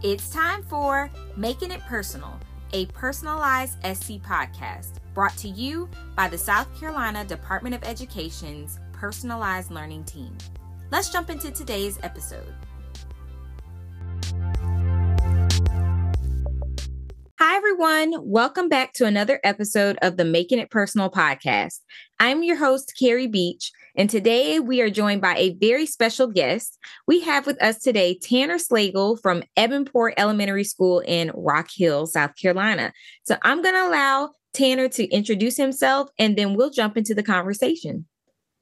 It's 0.00 0.30
time 0.30 0.62
for 0.62 1.10
Making 1.36 1.72
It 1.72 1.80
Personal, 1.80 2.38
a 2.72 2.86
personalized 2.86 3.78
SC 3.82 4.22
podcast 4.22 4.90
brought 5.12 5.36
to 5.38 5.48
you 5.48 5.88
by 6.14 6.28
the 6.28 6.38
South 6.38 6.72
Carolina 6.78 7.24
Department 7.24 7.74
of 7.74 7.82
Education's 7.82 8.78
Personalized 8.92 9.72
Learning 9.72 10.04
Team. 10.04 10.38
Let's 10.92 11.10
jump 11.10 11.30
into 11.30 11.50
today's 11.50 11.98
episode. 12.04 12.54
Hi, 17.40 17.56
everyone. 17.56 18.14
Welcome 18.22 18.68
back 18.68 18.92
to 18.94 19.04
another 19.04 19.40
episode 19.42 19.98
of 20.00 20.16
the 20.16 20.24
Making 20.24 20.60
It 20.60 20.70
Personal 20.70 21.10
podcast. 21.10 21.80
I'm 22.20 22.44
your 22.44 22.56
host, 22.56 22.92
Keri 22.96 23.26
Beach, 23.26 23.72
and 23.98 24.08
today 24.08 24.60
we 24.60 24.80
are 24.80 24.88
joined 24.88 25.20
by 25.20 25.36
a 25.36 25.54
very 25.54 25.84
special 25.84 26.28
guest. 26.28 26.78
We 27.08 27.20
have 27.22 27.46
with 27.46 27.60
us 27.60 27.80
today 27.80 28.16
Tanner 28.16 28.56
Slagle 28.56 29.20
from 29.20 29.42
Ebinport 29.56 30.12
Elementary 30.16 30.62
School 30.62 31.00
in 31.00 31.32
Rock 31.34 31.68
Hill, 31.74 32.06
South 32.06 32.36
Carolina. 32.40 32.92
So 33.24 33.36
I'm 33.42 33.60
going 33.60 33.74
to 33.74 33.88
allow 33.88 34.30
Tanner 34.54 34.88
to 34.90 35.08
introduce 35.08 35.56
himself 35.56 36.10
and 36.16 36.38
then 36.38 36.54
we'll 36.54 36.70
jump 36.70 36.96
into 36.96 37.12
the 37.12 37.24
conversation. 37.24 38.06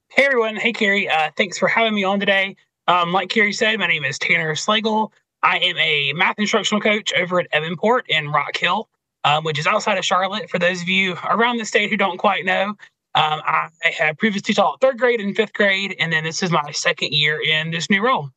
Hey, 0.08 0.24
everyone. 0.24 0.56
Hey, 0.56 0.72
Keri. 0.72 1.06
Uh, 1.06 1.30
thanks 1.36 1.58
for 1.58 1.68
having 1.68 1.94
me 1.94 2.02
on 2.02 2.18
today. 2.18 2.56
Um, 2.88 3.12
like 3.12 3.28
Keri 3.28 3.52
said, 3.52 3.78
my 3.78 3.88
name 3.88 4.04
is 4.04 4.18
Tanner 4.18 4.54
Slagle. 4.54 5.12
I 5.42 5.58
am 5.58 5.76
a 5.76 6.14
math 6.14 6.38
instructional 6.38 6.80
coach 6.80 7.12
over 7.12 7.40
at 7.40 7.50
Ebinport 7.52 8.02
in 8.08 8.30
Rock 8.30 8.56
Hill, 8.56 8.88
um, 9.24 9.44
which 9.44 9.58
is 9.58 9.66
outside 9.66 9.98
of 9.98 10.04
Charlotte. 10.04 10.48
For 10.48 10.58
those 10.58 10.80
of 10.80 10.88
you 10.88 11.14
around 11.28 11.58
the 11.58 11.66
state 11.66 11.90
who 11.90 11.98
don't 11.98 12.16
quite 12.16 12.46
know, 12.46 12.74
um, 13.16 13.40
I 13.44 13.68
have 13.98 14.18
previously 14.18 14.54
taught 14.54 14.80
third 14.82 14.98
grade 14.98 15.20
and 15.20 15.34
fifth 15.34 15.54
grade, 15.54 15.96
and 15.98 16.12
then 16.12 16.22
this 16.22 16.42
is 16.42 16.50
my 16.50 16.70
second 16.70 17.12
year 17.12 17.40
in 17.40 17.70
this 17.70 17.88
new 17.88 18.04
role. 18.04 18.28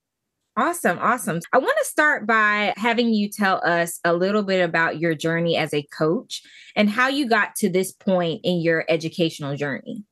Awesome, 0.56 0.98
awesome. 1.00 1.42
I 1.52 1.58
want 1.58 1.78
to 1.80 1.86
start 1.86 2.26
by 2.26 2.74
having 2.78 3.14
you 3.14 3.30
tell 3.30 3.62
us 3.66 4.00
a 4.06 4.14
little 4.14 4.42
bit 4.42 4.62
about 4.64 4.98
your 4.98 5.16
journey 5.16 5.58
as 5.58 5.74
a 5.74 5.84
coach 5.84 6.42
and 6.76 6.90
how 6.90 7.10
you 7.10 7.28
got 7.28 7.56
to 7.56 7.70
this 7.70 7.92
point 7.92 8.42
in 8.44 8.62
your 8.62 8.86
educational 8.88 9.58
journey. 9.58 10.06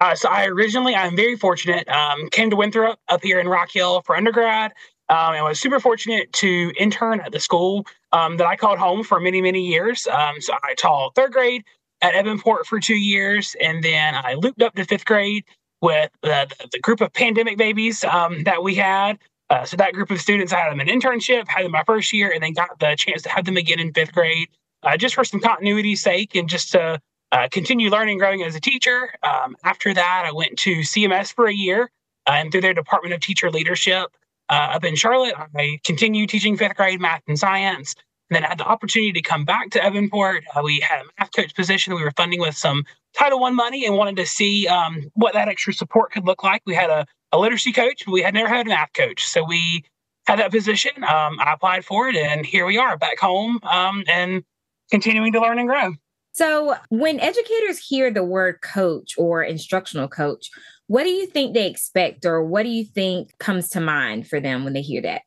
Uh, 0.00 0.14
so 0.14 0.28
I 0.30 0.46
originally, 0.46 0.94
I'm 0.94 1.14
very 1.14 1.36
fortunate, 1.36 1.86
um, 1.88 2.28
came 2.30 2.48
to 2.50 2.56
Winthrop 2.56 2.98
up 3.08 3.22
here 3.22 3.38
in 3.38 3.48
Rock 3.48 3.70
Hill 3.70 4.02
for 4.02 4.16
undergrad. 4.16 4.72
Um, 5.08 5.34
and 5.34 5.44
was 5.44 5.60
super 5.60 5.78
fortunate 5.78 6.32
to 6.32 6.72
intern 6.80 7.20
at 7.20 7.30
the 7.30 7.38
school 7.38 7.86
um, 8.10 8.38
that 8.38 8.46
I 8.48 8.56
called 8.56 8.80
home 8.80 9.04
for 9.04 9.20
many, 9.20 9.40
many 9.40 9.64
years. 9.64 10.08
Um, 10.08 10.40
so 10.40 10.52
I 10.64 10.74
taught 10.74 11.14
third 11.14 11.32
grade 11.32 11.62
at 12.02 12.14
Ebinport 12.14 12.64
for 12.66 12.80
two 12.80 12.96
years, 12.96 13.56
and 13.60 13.82
then 13.82 14.14
I 14.14 14.34
looped 14.34 14.62
up 14.62 14.74
to 14.74 14.84
fifth 14.84 15.04
grade 15.04 15.44
with 15.80 16.10
the, 16.22 16.50
the 16.72 16.78
group 16.80 17.00
of 17.00 17.12
pandemic 17.12 17.58
babies 17.58 18.04
um, 18.04 18.44
that 18.44 18.62
we 18.62 18.74
had. 18.74 19.18
Uh, 19.48 19.64
so 19.64 19.76
that 19.76 19.92
group 19.92 20.10
of 20.10 20.20
students, 20.20 20.52
I 20.52 20.58
had 20.58 20.72
them 20.72 20.80
an 20.80 20.88
internship, 20.88 21.46
had 21.46 21.64
them 21.64 21.72
my 21.72 21.84
first 21.84 22.12
year, 22.12 22.30
and 22.32 22.42
then 22.42 22.52
got 22.52 22.78
the 22.80 22.94
chance 22.96 23.22
to 23.22 23.28
have 23.28 23.44
them 23.44 23.56
again 23.56 23.78
in 23.78 23.92
fifth 23.92 24.12
grade, 24.12 24.48
uh, 24.82 24.96
just 24.96 25.14
for 25.14 25.24
some 25.24 25.40
continuity's 25.40 26.02
sake 26.02 26.34
and 26.34 26.48
just 26.48 26.72
to 26.72 27.00
uh, 27.32 27.48
continue 27.50 27.90
learning, 27.90 28.18
growing 28.18 28.42
as 28.42 28.54
a 28.54 28.60
teacher. 28.60 29.12
Um, 29.22 29.56
after 29.62 29.94
that, 29.94 30.24
I 30.26 30.32
went 30.32 30.58
to 30.60 30.80
CMS 30.80 31.32
for 31.32 31.46
a 31.46 31.54
year, 31.54 31.90
uh, 32.26 32.32
and 32.32 32.50
through 32.50 32.62
their 32.62 32.74
Department 32.74 33.14
of 33.14 33.20
Teacher 33.20 33.50
Leadership 33.50 34.10
uh, 34.48 34.74
up 34.74 34.84
in 34.84 34.94
Charlotte, 34.94 35.34
I 35.56 35.78
continued 35.84 36.28
teaching 36.28 36.56
fifth 36.56 36.76
grade 36.76 37.00
math 37.00 37.22
and 37.26 37.38
science. 37.38 37.94
And 38.28 38.36
then 38.36 38.44
I 38.44 38.48
had 38.48 38.58
the 38.58 38.66
opportunity 38.66 39.12
to 39.12 39.22
come 39.22 39.44
back 39.44 39.70
to 39.70 39.78
Ebinport. 39.78 40.40
Uh, 40.54 40.62
we 40.64 40.80
had 40.80 41.02
a 41.02 41.04
math 41.18 41.30
coach 41.34 41.54
position 41.54 41.94
we 41.94 42.02
were 42.02 42.12
funding 42.16 42.40
with 42.40 42.56
some 42.56 42.84
Title 43.16 43.40
One 43.40 43.54
money 43.54 43.86
and 43.86 43.96
wanted 43.96 44.16
to 44.16 44.26
see 44.26 44.66
um, 44.66 45.10
what 45.14 45.34
that 45.34 45.48
extra 45.48 45.72
support 45.72 46.12
could 46.12 46.26
look 46.26 46.42
like. 46.42 46.62
We 46.66 46.74
had 46.74 46.90
a, 46.90 47.06
a 47.32 47.38
literacy 47.38 47.72
coach, 47.72 48.04
but 48.04 48.12
we 48.12 48.22
had 48.22 48.34
never 48.34 48.48
had 48.48 48.66
a 48.66 48.68
math 48.68 48.92
coach. 48.94 49.26
So 49.26 49.44
we 49.44 49.84
had 50.26 50.40
that 50.40 50.50
position. 50.50 50.92
Um, 51.04 51.38
I 51.40 51.52
applied 51.54 51.84
for 51.84 52.08
it, 52.08 52.16
and 52.16 52.44
here 52.44 52.66
we 52.66 52.78
are 52.78 52.96
back 52.96 53.18
home 53.20 53.60
um, 53.62 54.02
and 54.08 54.42
continuing 54.90 55.32
to 55.32 55.40
learn 55.40 55.58
and 55.58 55.68
grow. 55.68 55.92
So, 56.32 56.74
when 56.90 57.18
educators 57.18 57.78
hear 57.78 58.10
the 58.10 58.24
word 58.24 58.60
coach 58.60 59.14
or 59.16 59.42
instructional 59.42 60.08
coach, 60.08 60.50
what 60.86 61.04
do 61.04 61.08
you 61.08 61.26
think 61.26 61.54
they 61.54 61.66
expect, 61.66 62.26
or 62.26 62.44
what 62.44 62.64
do 62.64 62.68
you 62.68 62.84
think 62.84 63.30
comes 63.38 63.70
to 63.70 63.80
mind 63.80 64.28
for 64.28 64.38
them 64.38 64.64
when 64.64 64.72
they 64.72 64.82
hear 64.82 65.00
that? 65.02 65.22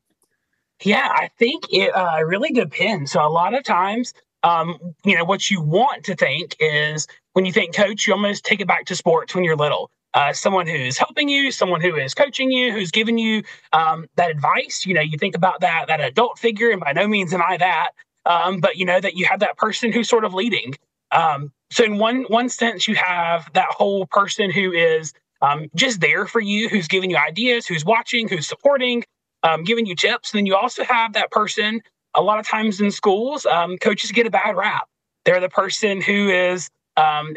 Yeah, 0.83 1.09
I 1.13 1.29
think 1.37 1.65
it 1.71 1.89
uh, 1.95 2.23
really 2.25 2.51
depends. 2.51 3.11
So 3.11 3.25
a 3.25 3.27
lot 3.27 3.53
of 3.53 3.63
times, 3.63 4.13
um, 4.43 4.79
you 5.03 5.15
know, 5.17 5.25
what 5.25 5.49
you 5.49 5.61
want 5.61 6.05
to 6.05 6.15
think 6.15 6.55
is 6.59 7.07
when 7.33 7.45
you 7.45 7.51
think 7.51 7.75
coach, 7.75 8.07
you 8.07 8.13
almost 8.13 8.45
take 8.45 8.61
it 8.61 8.67
back 8.67 8.85
to 8.85 8.95
sports 8.95 9.35
when 9.35 9.43
you're 9.43 9.57
little. 9.57 9.91
Uh, 10.13 10.33
someone 10.33 10.65
who's 10.65 10.97
helping 10.97 11.29
you, 11.29 11.51
someone 11.51 11.81
who 11.81 11.95
is 11.95 12.13
coaching 12.15 12.49
you, 12.49 12.71
who's 12.71 12.91
giving 12.91 13.17
you 13.17 13.43
um, 13.73 14.07
that 14.15 14.31
advice. 14.31 14.85
You 14.85 14.93
know, 14.95 15.01
you 15.01 15.17
think 15.17 15.35
about 15.35 15.61
that 15.61 15.85
that 15.87 16.01
adult 16.01 16.39
figure, 16.39 16.71
and 16.71 16.79
by 16.81 16.93
no 16.93 17.07
means 17.07 17.33
am 17.33 17.43
I 17.47 17.57
that. 17.57 17.91
Um, 18.25 18.59
but 18.59 18.75
you 18.77 18.85
know 18.85 18.99
that 18.99 19.15
you 19.15 19.25
have 19.25 19.39
that 19.41 19.57
person 19.57 19.91
who's 19.91 20.09
sort 20.09 20.25
of 20.25 20.33
leading. 20.33 20.75
Um, 21.11 21.51
so 21.71 21.83
in 21.83 21.97
one 21.99 22.23
one 22.23 22.49
sense, 22.49 22.87
you 22.87 22.95
have 22.95 23.51
that 23.53 23.67
whole 23.69 24.07
person 24.07 24.49
who 24.49 24.71
is 24.71 25.13
um, 25.41 25.67
just 25.75 26.01
there 26.01 26.25
for 26.25 26.39
you, 26.41 26.69
who's 26.69 26.87
giving 26.87 27.11
you 27.11 27.17
ideas, 27.17 27.67
who's 27.67 27.85
watching, 27.85 28.27
who's 28.27 28.47
supporting, 28.47 29.03
um, 29.43 29.63
giving 29.63 29.85
you 29.85 29.95
tips. 29.95 30.33
And 30.33 30.39
then 30.39 30.45
you 30.45 30.55
also 30.55 30.83
have 30.83 31.13
that 31.13 31.31
person. 31.31 31.81
A 32.15 32.21
lot 32.21 32.39
of 32.39 32.47
times 32.47 32.81
in 32.81 32.91
schools, 32.91 33.45
um, 33.45 33.77
coaches 33.77 34.11
get 34.11 34.25
a 34.25 34.31
bad 34.31 34.55
rap. 34.55 34.87
They're 35.25 35.39
the 35.39 35.49
person 35.49 36.01
who 36.01 36.29
is 36.29 36.69
um, 36.97 37.35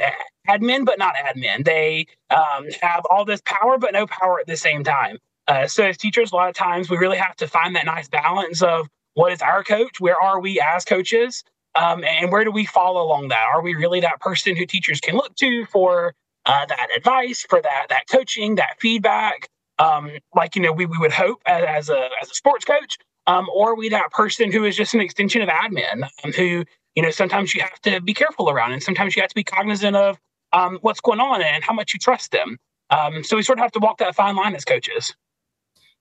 admin, 0.48 0.84
but 0.84 0.98
not 0.98 1.14
admin. 1.14 1.64
They 1.64 2.06
um, 2.30 2.66
have 2.80 3.04
all 3.10 3.24
this 3.24 3.42
power, 3.44 3.78
but 3.78 3.92
no 3.92 4.06
power 4.06 4.40
at 4.40 4.46
the 4.46 4.56
same 4.56 4.82
time. 4.84 5.18
Uh, 5.48 5.66
so 5.66 5.84
as 5.84 5.96
teachers, 5.96 6.32
a 6.32 6.36
lot 6.36 6.48
of 6.48 6.54
times 6.54 6.88
we 6.88 6.96
really 6.96 7.18
have 7.18 7.36
to 7.36 7.48
find 7.48 7.76
that 7.76 7.84
nice 7.84 8.08
balance 8.08 8.62
of 8.62 8.88
what 9.14 9.32
is 9.32 9.42
our 9.42 9.62
coach, 9.62 10.00
where 10.00 10.20
are 10.20 10.40
we 10.40 10.60
as 10.60 10.84
coaches, 10.84 11.42
um, 11.74 12.04
and 12.04 12.32
where 12.32 12.44
do 12.44 12.50
we 12.50 12.64
fall 12.64 13.02
along 13.02 13.28
that? 13.28 13.44
Are 13.52 13.62
we 13.62 13.74
really 13.74 14.00
that 14.00 14.20
person 14.20 14.56
who 14.56 14.64
teachers 14.66 15.00
can 15.00 15.16
look 15.16 15.34
to 15.36 15.66
for 15.66 16.14
uh, 16.46 16.66
that 16.66 16.88
advice, 16.96 17.44
for 17.48 17.60
that 17.60 17.86
that 17.90 18.04
coaching, 18.10 18.54
that 18.56 18.80
feedback? 18.80 19.48
Um, 19.78 20.10
like 20.34 20.56
you 20.56 20.62
know 20.62 20.72
we, 20.72 20.86
we 20.86 20.98
would 20.98 21.12
hope 21.12 21.40
as, 21.46 21.64
as 21.68 21.88
a 21.88 22.08
as 22.20 22.30
a 22.30 22.34
sports 22.34 22.64
coach, 22.64 22.98
um, 23.26 23.46
or 23.54 23.76
we 23.76 23.88
that 23.88 24.10
person 24.10 24.52
who 24.52 24.64
is 24.64 24.76
just 24.76 24.94
an 24.94 25.00
extension 25.00 25.42
of 25.42 25.48
admin, 25.48 26.08
um, 26.24 26.32
who 26.32 26.64
you 26.94 27.02
know 27.02 27.10
sometimes 27.10 27.54
you 27.54 27.62
have 27.62 27.80
to 27.82 28.00
be 28.00 28.14
careful 28.14 28.50
around, 28.50 28.72
and 28.72 28.82
sometimes 28.82 29.16
you 29.16 29.22
have 29.22 29.30
to 29.30 29.34
be 29.34 29.44
cognizant 29.44 29.96
of 29.96 30.18
um, 30.52 30.78
what's 30.82 31.00
going 31.00 31.20
on 31.20 31.42
and 31.42 31.64
how 31.64 31.72
much 31.72 31.92
you 31.94 31.98
trust 31.98 32.32
them. 32.32 32.58
Um, 32.90 33.24
so 33.24 33.36
we 33.36 33.42
sort 33.42 33.58
of 33.58 33.62
have 33.62 33.72
to 33.72 33.78
walk 33.78 33.98
that 33.98 34.14
fine 34.14 34.36
line 34.36 34.54
as 34.54 34.64
coaches. 34.64 35.14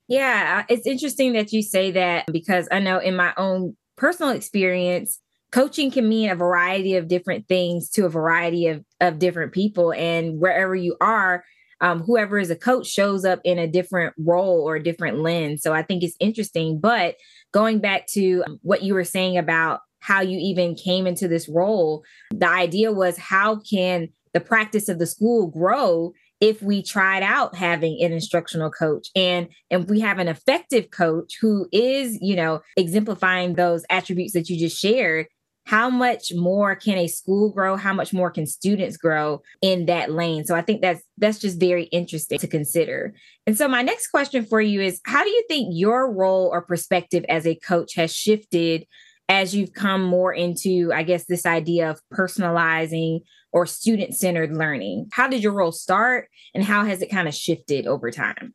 Yeah, 0.08 0.66
it's 0.68 0.86
interesting 0.86 1.34
that 1.34 1.54
you 1.54 1.62
say 1.62 1.92
that 1.92 2.26
because 2.32 2.68
I 2.70 2.80
know 2.80 2.98
in 3.00 3.16
my 3.16 3.34
own 3.38 3.78
personal 3.96 4.34
experience, 4.34 5.22
coaching 5.52 5.90
can 5.90 6.10
mean 6.10 6.30
a 6.30 6.36
variety 6.36 6.96
of 6.96 7.08
different 7.08 7.48
things 7.48 7.90
to 7.92 8.06
a 8.06 8.10
variety 8.10 8.68
of, 8.68 8.84
of 9.00 9.20
different 9.20 9.54
people. 9.54 9.94
And 9.94 10.40
wherever 10.40 10.76
you 10.76 10.98
are, 11.00 11.46
um, 11.82 12.02
whoever 12.02 12.38
is 12.40 12.50
a 12.50 12.56
coach 12.56 12.88
shows 12.88 13.26
up 13.26 13.42
in 13.44 13.58
a 13.58 13.68
different 13.68 14.14
role 14.18 14.62
or 14.62 14.76
a 14.76 14.84
different 14.84 15.20
lens. 15.20 15.62
So 15.62 15.74
I 15.74 15.82
think 15.82 16.04
it's 16.04 16.16
interesting. 16.20 16.80
But 16.80 17.16
going 17.52 17.80
back 17.80 18.08
to 18.12 18.44
um, 18.48 18.60
what 18.62 18.84
you 18.84 18.94
were 18.94 19.04
saying 19.04 19.38
about 19.38 19.82
how 20.00 20.22
you 20.22 20.38
even 20.40 20.76
came 20.76 21.06
into 21.08 21.28
this 21.28 21.50
role, 21.50 22.04
the 22.32 22.48
idea 22.48 22.92
was 22.92 23.18
how 23.18 23.58
can 23.58 24.10
the 24.34 24.40
practice 24.40 24.88
of 24.90 25.00
the 25.00 25.08
school 25.08 25.48
grow 25.48 26.14
if 26.40 26.62
we 26.62 26.82
tried 26.82 27.22
out 27.22 27.56
having 27.56 28.02
an 28.02 28.12
instructional 28.12 28.72
coach 28.72 29.10
and 29.16 29.48
and 29.70 29.88
we 29.90 30.00
have 30.00 30.18
an 30.18 30.28
effective 30.28 30.90
coach 30.90 31.38
who 31.40 31.68
is 31.72 32.18
you 32.20 32.36
know 32.36 32.62
exemplifying 32.76 33.54
those 33.54 33.86
attributes 33.90 34.34
that 34.34 34.50
you 34.50 34.58
just 34.58 34.80
shared 34.80 35.28
how 35.66 35.90
much 35.90 36.34
more 36.34 36.76
can 36.76 36.98
a 36.98 37.08
school 37.08 37.52
grow? 37.52 37.76
How 37.76 37.94
much 37.94 38.14
more 38.14 38.32
can 38.32 38.46
students 38.46 38.98
grow 38.98 39.42
in 39.62 39.86
that 39.86 40.12
lane? 40.12 40.46
So 40.46 40.56
i 40.56 40.62
think 40.62 40.82
that's 40.82 41.02
that's 41.18 41.40
just 41.40 41.60
very 41.60 41.84
interesting 41.86 42.40
to 42.40 42.48
consider. 42.48 43.14
And 43.46 43.58
so 43.58 43.68
my 43.68 43.82
next 43.82 44.08
question 44.08 44.46
for 44.46 44.62
you 44.62 44.82
is 44.82 45.00
how 45.06 45.24
do 45.24 45.30
you 45.30 45.44
think 45.48 45.70
your 45.72 46.12
role 46.12 46.50
or 46.52 46.62
perspective 46.62 47.26
as 47.30 47.46
a 47.46 47.56
coach 47.56 47.96
has 47.96 48.14
shifted 48.14 48.86
as 49.30 49.56
you've 49.56 49.74
come 49.74 50.04
more 50.04 50.34
into 50.34 50.92
i 50.94 51.04
guess 51.04 51.26
this 51.26 51.46
idea 51.46 51.90
of 51.90 52.02
personalizing 52.14 53.22
or 53.54 53.66
student 53.66 54.16
centered 54.16 54.56
learning? 54.56 55.10
How 55.12 55.28
did 55.28 55.44
your 55.44 55.54
role 55.54 55.72
start 55.72 56.30
and 56.54 56.64
how 56.64 56.86
has 56.86 57.02
it 57.02 57.12
kind 57.12 57.28
of 57.28 57.36
shifted 57.36 57.86
over 57.86 58.12
time? 58.12 58.54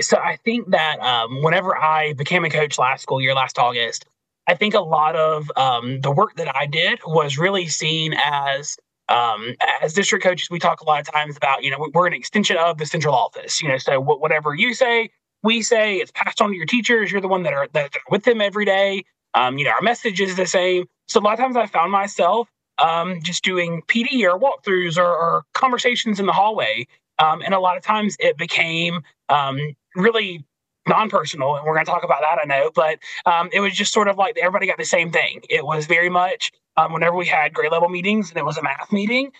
So 0.00 0.16
i 0.18 0.36
think 0.44 0.70
that 0.70 0.98
um, 1.00 1.42
whenever 1.42 1.76
i 1.76 2.14
became 2.14 2.44
a 2.44 2.50
coach 2.50 2.78
last 2.78 3.02
school 3.02 3.20
year 3.20 3.34
last 3.34 3.58
august 3.58 4.06
I 4.46 4.54
think 4.54 4.74
a 4.74 4.80
lot 4.80 5.16
of 5.16 5.50
um, 5.56 6.00
the 6.00 6.10
work 6.10 6.36
that 6.36 6.54
I 6.54 6.66
did 6.66 7.00
was 7.06 7.38
really 7.38 7.66
seen 7.68 8.14
as 8.14 8.76
um, 9.08 9.54
as 9.82 9.92
district 9.92 10.24
coaches. 10.24 10.48
We 10.50 10.58
talk 10.58 10.80
a 10.80 10.84
lot 10.84 11.00
of 11.00 11.12
times 11.12 11.36
about 11.36 11.62
you 11.62 11.70
know 11.70 11.88
we're 11.94 12.06
an 12.06 12.12
extension 12.12 12.56
of 12.56 12.78
the 12.78 12.86
central 12.86 13.14
office. 13.14 13.62
You 13.62 13.68
know, 13.68 13.78
so 13.78 14.00
whatever 14.00 14.54
you 14.54 14.74
say, 14.74 15.10
we 15.42 15.62
say. 15.62 15.96
It's 15.96 16.12
passed 16.12 16.40
on 16.40 16.50
to 16.50 16.56
your 16.56 16.66
teachers. 16.66 17.12
You're 17.12 17.20
the 17.20 17.28
one 17.28 17.42
that 17.44 17.52
are 17.52 17.68
that 17.72 17.96
are 17.96 18.00
with 18.10 18.24
them 18.24 18.40
every 18.40 18.64
day. 18.64 19.04
Um, 19.34 19.58
you 19.58 19.64
know, 19.64 19.70
our 19.70 19.82
message 19.82 20.20
is 20.20 20.36
the 20.36 20.46
same. 20.46 20.86
So 21.08 21.20
a 21.20 21.22
lot 21.22 21.34
of 21.34 21.38
times 21.38 21.56
I 21.56 21.66
found 21.66 21.92
myself 21.92 22.48
um, 22.78 23.20
just 23.22 23.44
doing 23.44 23.82
PD 23.86 24.24
or 24.24 24.38
walkthroughs 24.38 24.98
or, 24.98 25.06
or 25.06 25.44
conversations 25.54 26.20
in 26.20 26.26
the 26.26 26.32
hallway. 26.32 26.86
Um, 27.18 27.42
and 27.42 27.54
a 27.54 27.60
lot 27.60 27.76
of 27.76 27.82
times 27.82 28.16
it 28.18 28.36
became 28.36 29.02
um, 29.28 29.58
really 29.94 30.44
non-personal 30.88 31.56
and 31.56 31.64
we're 31.64 31.74
going 31.74 31.84
to 31.84 31.90
talk 31.90 32.04
about 32.04 32.20
that 32.20 32.38
i 32.42 32.46
know 32.46 32.70
but 32.74 32.98
um, 33.26 33.48
it 33.52 33.60
was 33.60 33.74
just 33.74 33.92
sort 33.92 34.08
of 34.08 34.16
like 34.16 34.36
everybody 34.38 34.66
got 34.66 34.78
the 34.78 34.84
same 34.84 35.10
thing. 35.10 35.40
It 35.48 35.64
was 35.64 35.86
very 35.86 36.08
much 36.08 36.50
um, 36.76 36.92
whenever 36.92 37.16
we 37.16 37.26
had 37.26 37.52
grade 37.52 37.72
level 37.72 37.88
meetings 37.88 38.30
and 38.30 38.38
it 38.38 38.44
was 38.44 38.56
a 38.58 38.62
math 38.62 38.92
meeting 38.92 39.30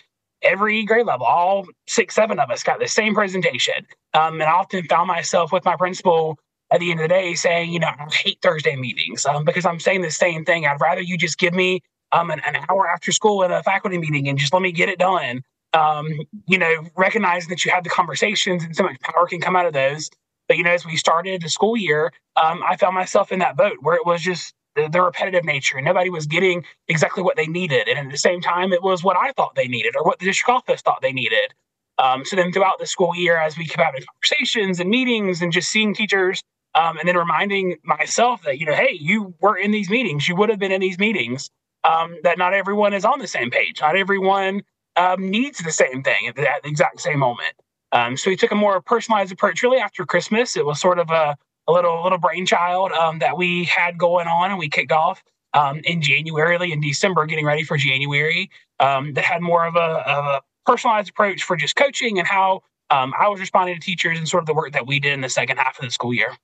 every 0.42 0.84
grade 0.84 1.06
level 1.06 1.26
all 1.26 1.66
six 1.86 2.14
seven 2.14 2.38
of 2.38 2.50
us 2.50 2.62
got 2.62 2.80
the 2.80 2.88
same 2.88 3.14
presentation. 3.14 3.86
Um, 4.14 4.34
and 4.34 4.44
i 4.44 4.52
often 4.52 4.84
found 4.84 5.08
myself 5.08 5.52
with 5.52 5.64
my 5.64 5.76
principal 5.76 6.38
at 6.70 6.80
the 6.80 6.90
end 6.90 7.00
of 7.00 7.04
the 7.04 7.08
day 7.08 7.34
saying 7.34 7.72
you 7.72 7.78
know 7.78 7.88
i 7.88 8.14
hate 8.14 8.38
thursday 8.42 8.76
meetings 8.76 9.24
um, 9.26 9.44
because 9.44 9.66
i'm 9.66 9.80
saying 9.80 10.02
the 10.02 10.10
same 10.10 10.44
thing. 10.44 10.66
I'd 10.66 10.80
rather 10.80 11.00
you 11.00 11.16
just 11.16 11.38
give 11.38 11.54
me 11.54 11.80
um, 12.12 12.30
an, 12.30 12.40
an 12.46 12.56
hour 12.68 12.88
after 12.88 13.10
school 13.12 13.44
at 13.44 13.50
a 13.50 13.62
faculty 13.62 13.98
meeting 13.98 14.28
and 14.28 14.38
just 14.38 14.52
let 14.52 14.62
me 14.62 14.72
get 14.72 14.88
it 14.88 14.98
done. 14.98 15.42
Um, 15.74 16.06
you 16.46 16.58
know, 16.58 16.84
recognizing 16.96 17.48
that 17.48 17.64
you 17.64 17.70
have 17.70 17.82
the 17.82 17.90
conversations 17.90 18.62
and 18.62 18.76
so 18.76 18.82
much 18.82 19.00
power 19.00 19.26
can 19.26 19.40
come 19.40 19.56
out 19.56 19.64
of 19.64 19.72
those. 19.72 20.10
But, 20.52 20.58
you 20.58 20.64
know, 20.64 20.72
as 20.72 20.84
we 20.84 20.98
started 20.98 21.40
the 21.40 21.48
school 21.48 21.78
year, 21.78 22.12
um, 22.36 22.60
I 22.68 22.76
found 22.76 22.94
myself 22.94 23.32
in 23.32 23.38
that 23.38 23.56
boat 23.56 23.78
where 23.80 23.96
it 23.96 24.04
was 24.04 24.20
just 24.20 24.52
the, 24.76 24.86
the, 24.86 25.00
repetitive 25.00 25.46
nature 25.46 25.78
and 25.78 25.86
nobody 25.86 26.10
was 26.10 26.26
getting 26.26 26.62
exactly 26.88 27.22
what 27.22 27.36
they 27.36 27.46
needed. 27.46 27.88
And 27.88 27.98
at 27.98 28.10
the 28.10 28.18
same 28.18 28.42
time, 28.42 28.70
it 28.70 28.82
was 28.82 29.02
what 29.02 29.16
I 29.16 29.32
thought 29.32 29.54
they 29.54 29.66
needed 29.66 29.96
or 29.96 30.04
what 30.04 30.18
the 30.18 30.26
district 30.26 30.50
office 30.50 30.82
thought 30.82 31.00
they 31.00 31.14
needed. 31.14 31.54
Um, 31.96 32.26
so 32.26 32.36
then 32.36 32.52
throughout 32.52 32.78
the 32.78 32.84
school 32.84 33.16
year, 33.16 33.38
as 33.38 33.56
we 33.56 33.66
kept 33.66 33.80
having 33.80 34.02
conversations 34.12 34.78
and 34.78 34.90
meetings 34.90 35.40
and 35.40 35.52
just 35.52 35.70
seeing 35.70 35.94
teachers 35.94 36.42
um, 36.74 36.98
and 36.98 37.08
then 37.08 37.16
reminding 37.16 37.78
myself 37.82 38.42
that, 38.42 38.58
you 38.58 38.66
know, 38.66 38.74
hey, 38.74 38.98
you 39.00 39.32
were 39.40 39.56
in 39.56 39.70
these 39.70 39.88
meetings, 39.88 40.28
you 40.28 40.36
would 40.36 40.50
have 40.50 40.58
been 40.58 40.72
in 40.72 40.82
these 40.82 40.98
meetings, 40.98 41.48
um, 41.84 42.18
that 42.24 42.36
not 42.36 42.52
everyone 42.52 42.92
is 42.92 43.06
on 43.06 43.20
the 43.20 43.26
same 43.26 43.50
page. 43.50 43.80
Not 43.80 43.96
everyone 43.96 44.60
um, 44.96 45.30
needs 45.30 45.60
the 45.60 45.72
same 45.72 46.02
thing 46.02 46.26
at 46.28 46.36
the, 46.36 46.42
at 46.42 46.62
the 46.62 46.68
exact 46.68 47.00
same 47.00 47.20
moment. 47.20 47.54
Um, 47.92 48.16
so 48.16 48.30
we 48.30 48.36
took 48.36 48.50
a 48.50 48.56
more 48.56 48.80
personalized 48.80 49.32
approach. 49.32 49.62
Really, 49.62 49.78
after 49.78 50.04
Christmas, 50.04 50.56
it 50.56 50.64
was 50.64 50.80
sort 50.80 50.98
of 50.98 51.10
a, 51.10 51.36
a 51.68 51.72
little 51.72 52.02
little 52.02 52.18
brainchild 52.18 52.92
um, 52.92 53.18
that 53.20 53.36
we 53.36 53.64
had 53.64 53.98
going 53.98 54.26
on, 54.26 54.50
and 54.50 54.58
we 54.58 54.68
kicked 54.68 54.92
off 54.92 55.22
um, 55.54 55.80
in 55.84 56.00
January, 56.00 56.72
in 56.72 56.80
December, 56.80 57.26
getting 57.26 57.44
ready 57.44 57.62
for 57.62 57.76
January. 57.76 58.50
Um, 58.80 59.12
that 59.14 59.24
had 59.24 59.42
more 59.42 59.66
of 59.66 59.76
a, 59.76 59.78
a, 59.78 60.40
personalized 60.64 61.10
approach 61.10 61.42
for 61.42 61.56
just 61.56 61.74
coaching 61.74 62.18
and 62.18 62.26
how 62.26 62.62
um, 62.90 63.12
I 63.18 63.28
was 63.28 63.40
responding 63.40 63.74
to 63.74 63.80
teachers 63.80 64.16
and 64.16 64.28
sort 64.28 64.44
of 64.44 64.46
the 64.46 64.54
work 64.54 64.72
that 64.72 64.86
we 64.86 65.00
did 65.00 65.12
in 65.12 65.20
the 65.20 65.28
second 65.28 65.56
half 65.56 65.78
of 65.78 65.84
the 65.84 65.90
school 65.90 66.14
year. 66.14 66.36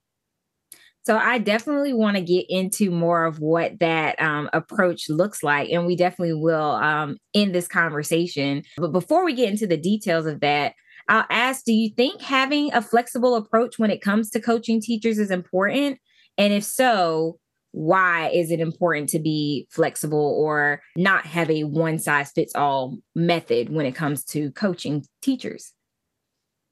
So 1.05 1.17
I 1.17 1.39
definitely 1.39 1.95
want 1.95 2.17
to 2.17 2.23
get 2.23 2.47
into 2.51 2.91
more 2.91 3.25
of 3.25 3.39
what 3.39 3.79
that 3.79 4.21
um, 4.21 4.51
approach 4.53 5.09
looks 5.09 5.43
like, 5.43 5.71
and 5.71 5.87
we 5.87 5.97
definitely 5.97 6.35
will 6.35 6.73
um, 6.73 7.17
in 7.33 7.53
this 7.53 7.67
conversation. 7.67 8.63
But 8.77 8.93
before 8.93 9.25
we 9.25 9.35
get 9.35 9.49
into 9.49 9.67
the 9.67 9.77
details 9.77 10.27
of 10.27 10.41
that, 10.41 10.75
I'll 11.09 11.27
ask: 11.31 11.65
Do 11.65 11.73
you 11.73 11.91
think 11.95 12.21
having 12.23 12.73
a 12.73 12.83
flexible 12.83 13.35
approach 13.35 13.79
when 13.79 13.91
it 13.91 14.03
comes 14.03 14.31
to 14.31 14.41
coaching 14.41 14.81
teachers 14.81 15.19
is 15.19 15.31
important? 15.31 15.99
And 16.37 16.53
if 16.53 16.65
so, 16.65 17.39
why 17.73 18.29
is 18.29 18.51
it 18.51 18.61
important 18.61 19.09
to 19.11 19.19
be 19.19 19.67
flexible 19.71 20.37
or 20.39 20.81
not 20.97 21.27
have 21.27 21.51
a 21.51 21.65
one 21.65 21.99
size 21.99 22.31
fits 22.33 22.55
all 22.55 22.99
method 23.15 23.71
when 23.71 23.87
it 23.87 23.95
comes 23.95 24.25
to 24.27 24.51
coaching 24.53 25.05
teachers? 25.23 25.73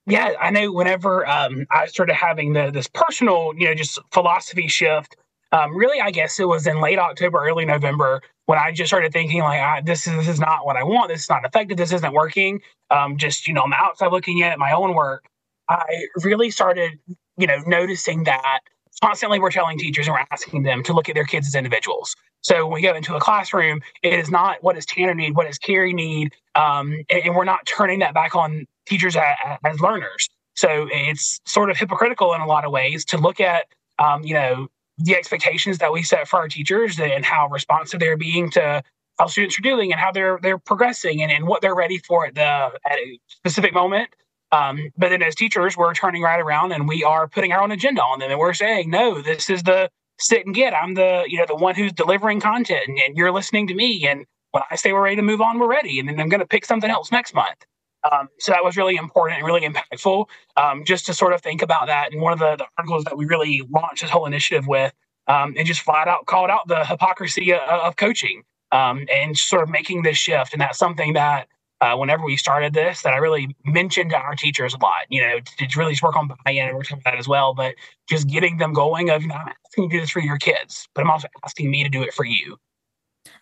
yeah, 0.07 0.31
I 0.39 0.51
know 0.51 0.71
whenever 0.71 1.27
um, 1.27 1.67
I 1.69 1.85
started 1.85 2.15
having 2.15 2.53
the, 2.53 2.71
this 2.71 2.87
personal, 2.87 3.51
you 3.57 3.67
know, 3.67 3.75
just 3.75 3.99
philosophy 4.13 4.69
shift, 4.69 5.17
um, 5.51 5.75
really, 5.75 5.99
I 5.99 6.11
guess 6.11 6.39
it 6.39 6.47
was 6.47 6.65
in 6.65 6.81
late 6.81 6.97
October, 6.97 7.39
early 7.39 7.65
November 7.65 8.21
when 8.47 8.57
I 8.57 8.71
just 8.71 8.89
started 8.89 9.13
thinking 9.13 9.41
like, 9.41 9.59
ah, 9.61 9.81
this 9.83 10.07
is 10.07 10.15
this 10.15 10.27
is 10.27 10.39
not 10.39 10.65
what 10.65 10.75
I 10.75 10.83
want. 10.83 11.09
This 11.09 11.23
is 11.23 11.29
not 11.29 11.45
effective. 11.45 11.77
This 11.77 11.91
isn't 11.93 12.13
working. 12.13 12.61
Um, 12.89 13.17
just 13.17 13.47
you 13.47 13.53
know, 13.53 13.63
the 13.69 13.75
outside 13.75 14.11
looking 14.11 14.41
at 14.41 14.57
my 14.57 14.71
own 14.71 14.95
work, 14.95 15.25
I 15.69 16.07
really 16.23 16.49
started, 16.49 16.97
you 17.37 17.45
know, 17.45 17.61
noticing 17.67 18.23
that 18.23 18.59
constantly 19.03 19.39
we're 19.39 19.51
telling 19.51 19.77
teachers 19.77 20.07
and 20.07 20.13
we're 20.13 20.25
asking 20.31 20.63
them 20.63 20.81
to 20.83 20.93
look 20.93 21.09
at 21.09 21.15
their 21.15 21.25
kids 21.25 21.47
as 21.47 21.55
individuals. 21.55 22.15
So 22.41 22.65
when 22.65 22.75
we 22.75 22.81
go 22.81 22.95
into 22.95 23.15
a 23.15 23.19
classroom, 23.19 23.81
it 24.01 24.13
is 24.13 24.31
not 24.31 24.63
what 24.63 24.75
does 24.75 24.85
Tanner 24.85 25.13
need, 25.13 25.35
what 25.35 25.47
does 25.47 25.57
Keri 25.57 25.93
need, 25.93 26.33
um, 26.55 26.93
and, 27.09 27.25
and, 27.25 27.35
we're 27.35 27.43
not 27.43 27.65
turning 27.65 27.99
that 27.99 28.13
back 28.13 28.35
on 28.35 28.65
teachers 28.85 29.17
as, 29.17 29.57
as, 29.65 29.81
learners. 29.81 30.29
So 30.55 30.87
it's 30.89 31.41
sort 31.45 31.69
of 31.69 31.77
hypocritical 31.77 32.33
in 32.33 32.41
a 32.41 32.47
lot 32.47 32.63
of 32.63 32.71
ways 32.71 33.03
to 33.05 33.17
look 33.17 33.41
at, 33.41 33.65
um, 33.99 34.23
you 34.23 34.33
know, 34.33 34.69
the 34.97 35.15
expectations 35.15 35.77
that 35.77 35.91
we 35.91 36.03
set 36.03 36.27
for 36.27 36.39
our 36.39 36.47
teachers 36.47 36.99
and 36.99 37.23
how 37.23 37.47
responsive 37.49 37.99
they're 37.99 38.17
being 38.17 38.49
to 38.51 38.83
how 39.19 39.27
students 39.27 39.57
are 39.57 39.63
doing 39.63 39.91
and 39.91 39.99
how 39.99 40.11
they're 40.11 40.39
they're 40.41 40.57
progressing 40.57 41.21
and, 41.21 41.31
and 41.31 41.47
what 41.47 41.61
they're 41.61 41.75
ready 41.75 41.97
for 41.97 42.27
at 42.27 42.35
the 42.35 42.41
at 42.41 42.97
a 42.97 43.19
specific 43.27 43.73
moment. 43.73 44.09
Um, 44.51 44.91
but 44.97 45.09
then 45.09 45.21
as 45.21 45.35
teachers, 45.35 45.75
we're 45.75 45.93
turning 45.93 46.21
right 46.21 46.39
around 46.39 46.71
and 46.71 46.87
we 46.87 47.03
are 47.03 47.27
putting 47.27 47.51
our 47.51 47.61
own 47.61 47.71
agenda 47.71 48.01
on 48.01 48.19
them 48.19 48.31
and 48.31 48.39
we're 48.39 48.53
saying, 48.53 48.89
no, 48.89 49.21
this 49.21 49.49
is 49.49 49.63
the 49.63 49.89
sit 50.19 50.45
and 50.45 50.55
get. 50.55 50.73
I'm 50.73 50.93
the, 50.93 51.25
you 51.27 51.37
know, 51.37 51.45
the 51.45 51.55
one 51.55 51.75
who's 51.75 51.91
delivering 51.91 52.39
content 52.39 52.87
and, 52.87 52.97
and 52.99 53.17
you're 53.17 53.31
listening 53.31 53.67
to 53.67 53.75
me. 53.75 54.07
And 54.07 54.25
when 54.51 54.63
I 54.71 54.75
say 54.75 54.93
we're 54.93 55.03
ready 55.03 55.17
to 55.17 55.21
move 55.21 55.41
on, 55.41 55.59
we're 55.59 55.69
ready. 55.69 55.99
And 55.99 56.07
then 56.07 56.19
I'm 56.19 56.29
going 56.29 56.39
to 56.39 56.47
pick 56.47 56.65
something 56.65 56.89
else 56.89 57.11
next 57.11 57.33
month. 57.33 57.65
Um, 58.11 58.29
so 58.39 58.51
that 58.51 58.63
was 58.63 58.77
really 58.77 58.95
important 58.95 59.37
and 59.39 59.45
really 59.45 59.67
impactful 59.67 60.25
um, 60.55 60.83
just 60.85 61.05
to 61.07 61.13
sort 61.13 61.33
of 61.33 61.41
think 61.41 61.61
about 61.61 61.87
that. 61.87 62.11
And 62.11 62.21
one 62.21 62.33
of 62.33 62.39
the, 62.39 62.55
the 62.55 62.65
articles 62.77 63.03
that 63.05 63.17
we 63.17 63.25
really 63.25 63.63
launched 63.69 64.01
this 64.01 64.11
whole 64.11 64.25
initiative 64.25 64.67
with, 64.67 64.93
um, 65.27 65.55
and 65.57 65.67
just 65.67 65.81
flat 65.81 66.07
out 66.07 66.25
called 66.25 66.49
out 66.49 66.67
the 66.67 66.85
hypocrisy 66.85 67.53
of, 67.53 67.61
of 67.61 67.95
coaching 67.95 68.43
um, 68.71 69.05
and 69.13 69.37
sort 69.37 69.63
of 69.63 69.69
making 69.69 70.03
this 70.03 70.17
shift. 70.17 70.53
And 70.53 70.61
that's 70.61 70.77
something 70.77 71.13
that 71.13 71.47
uh, 71.81 71.95
whenever 71.95 72.23
we 72.23 72.37
started 72.37 72.73
this 72.73 73.01
that 73.03 73.13
I 73.13 73.17
really 73.17 73.55
mentioned 73.65 74.11
to 74.11 74.17
our 74.17 74.35
teachers 74.35 74.73
a 74.73 74.77
lot, 74.77 75.05
you 75.09 75.21
know, 75.21 75.39
to, 75.39 75.67
to 75.67 75.79
really 75.79 75.95
work 76.01 76.15
on 76.15 76.27
buy-in 76.43 76.67
and 76.67 76.75
work 76.75 76.91
on 76.91 77.01
that 77.05 77.15
as 77.15 77.27
well, 77.27 77.53
but 77.53 77.75
just 78.09 78.27
getting 78.27 78.57
them 78.57 78.73
going 78.73 79.09
of, 79.09 79.21
you 79.21 79.27
know, 79.27 79.35
I'm 79.35 79.53
asking 79.65 79.83
you 79.83 79.89
to 79.89 79.95
do 79.97 80.01
this 80.01 80.09
for 80.09 80.21
your 80.21 80.37
kids, 80.37 80.87
but 80.95 81.03
I'm 81.03 81.11
also 81.11 81.27
asking 81.45 81.69
me 81.69 81.83
to 81.83 81.89
do 81.89 82.01
it 82.01 82.13
for 82.13 82.25
you. 82.25 82.57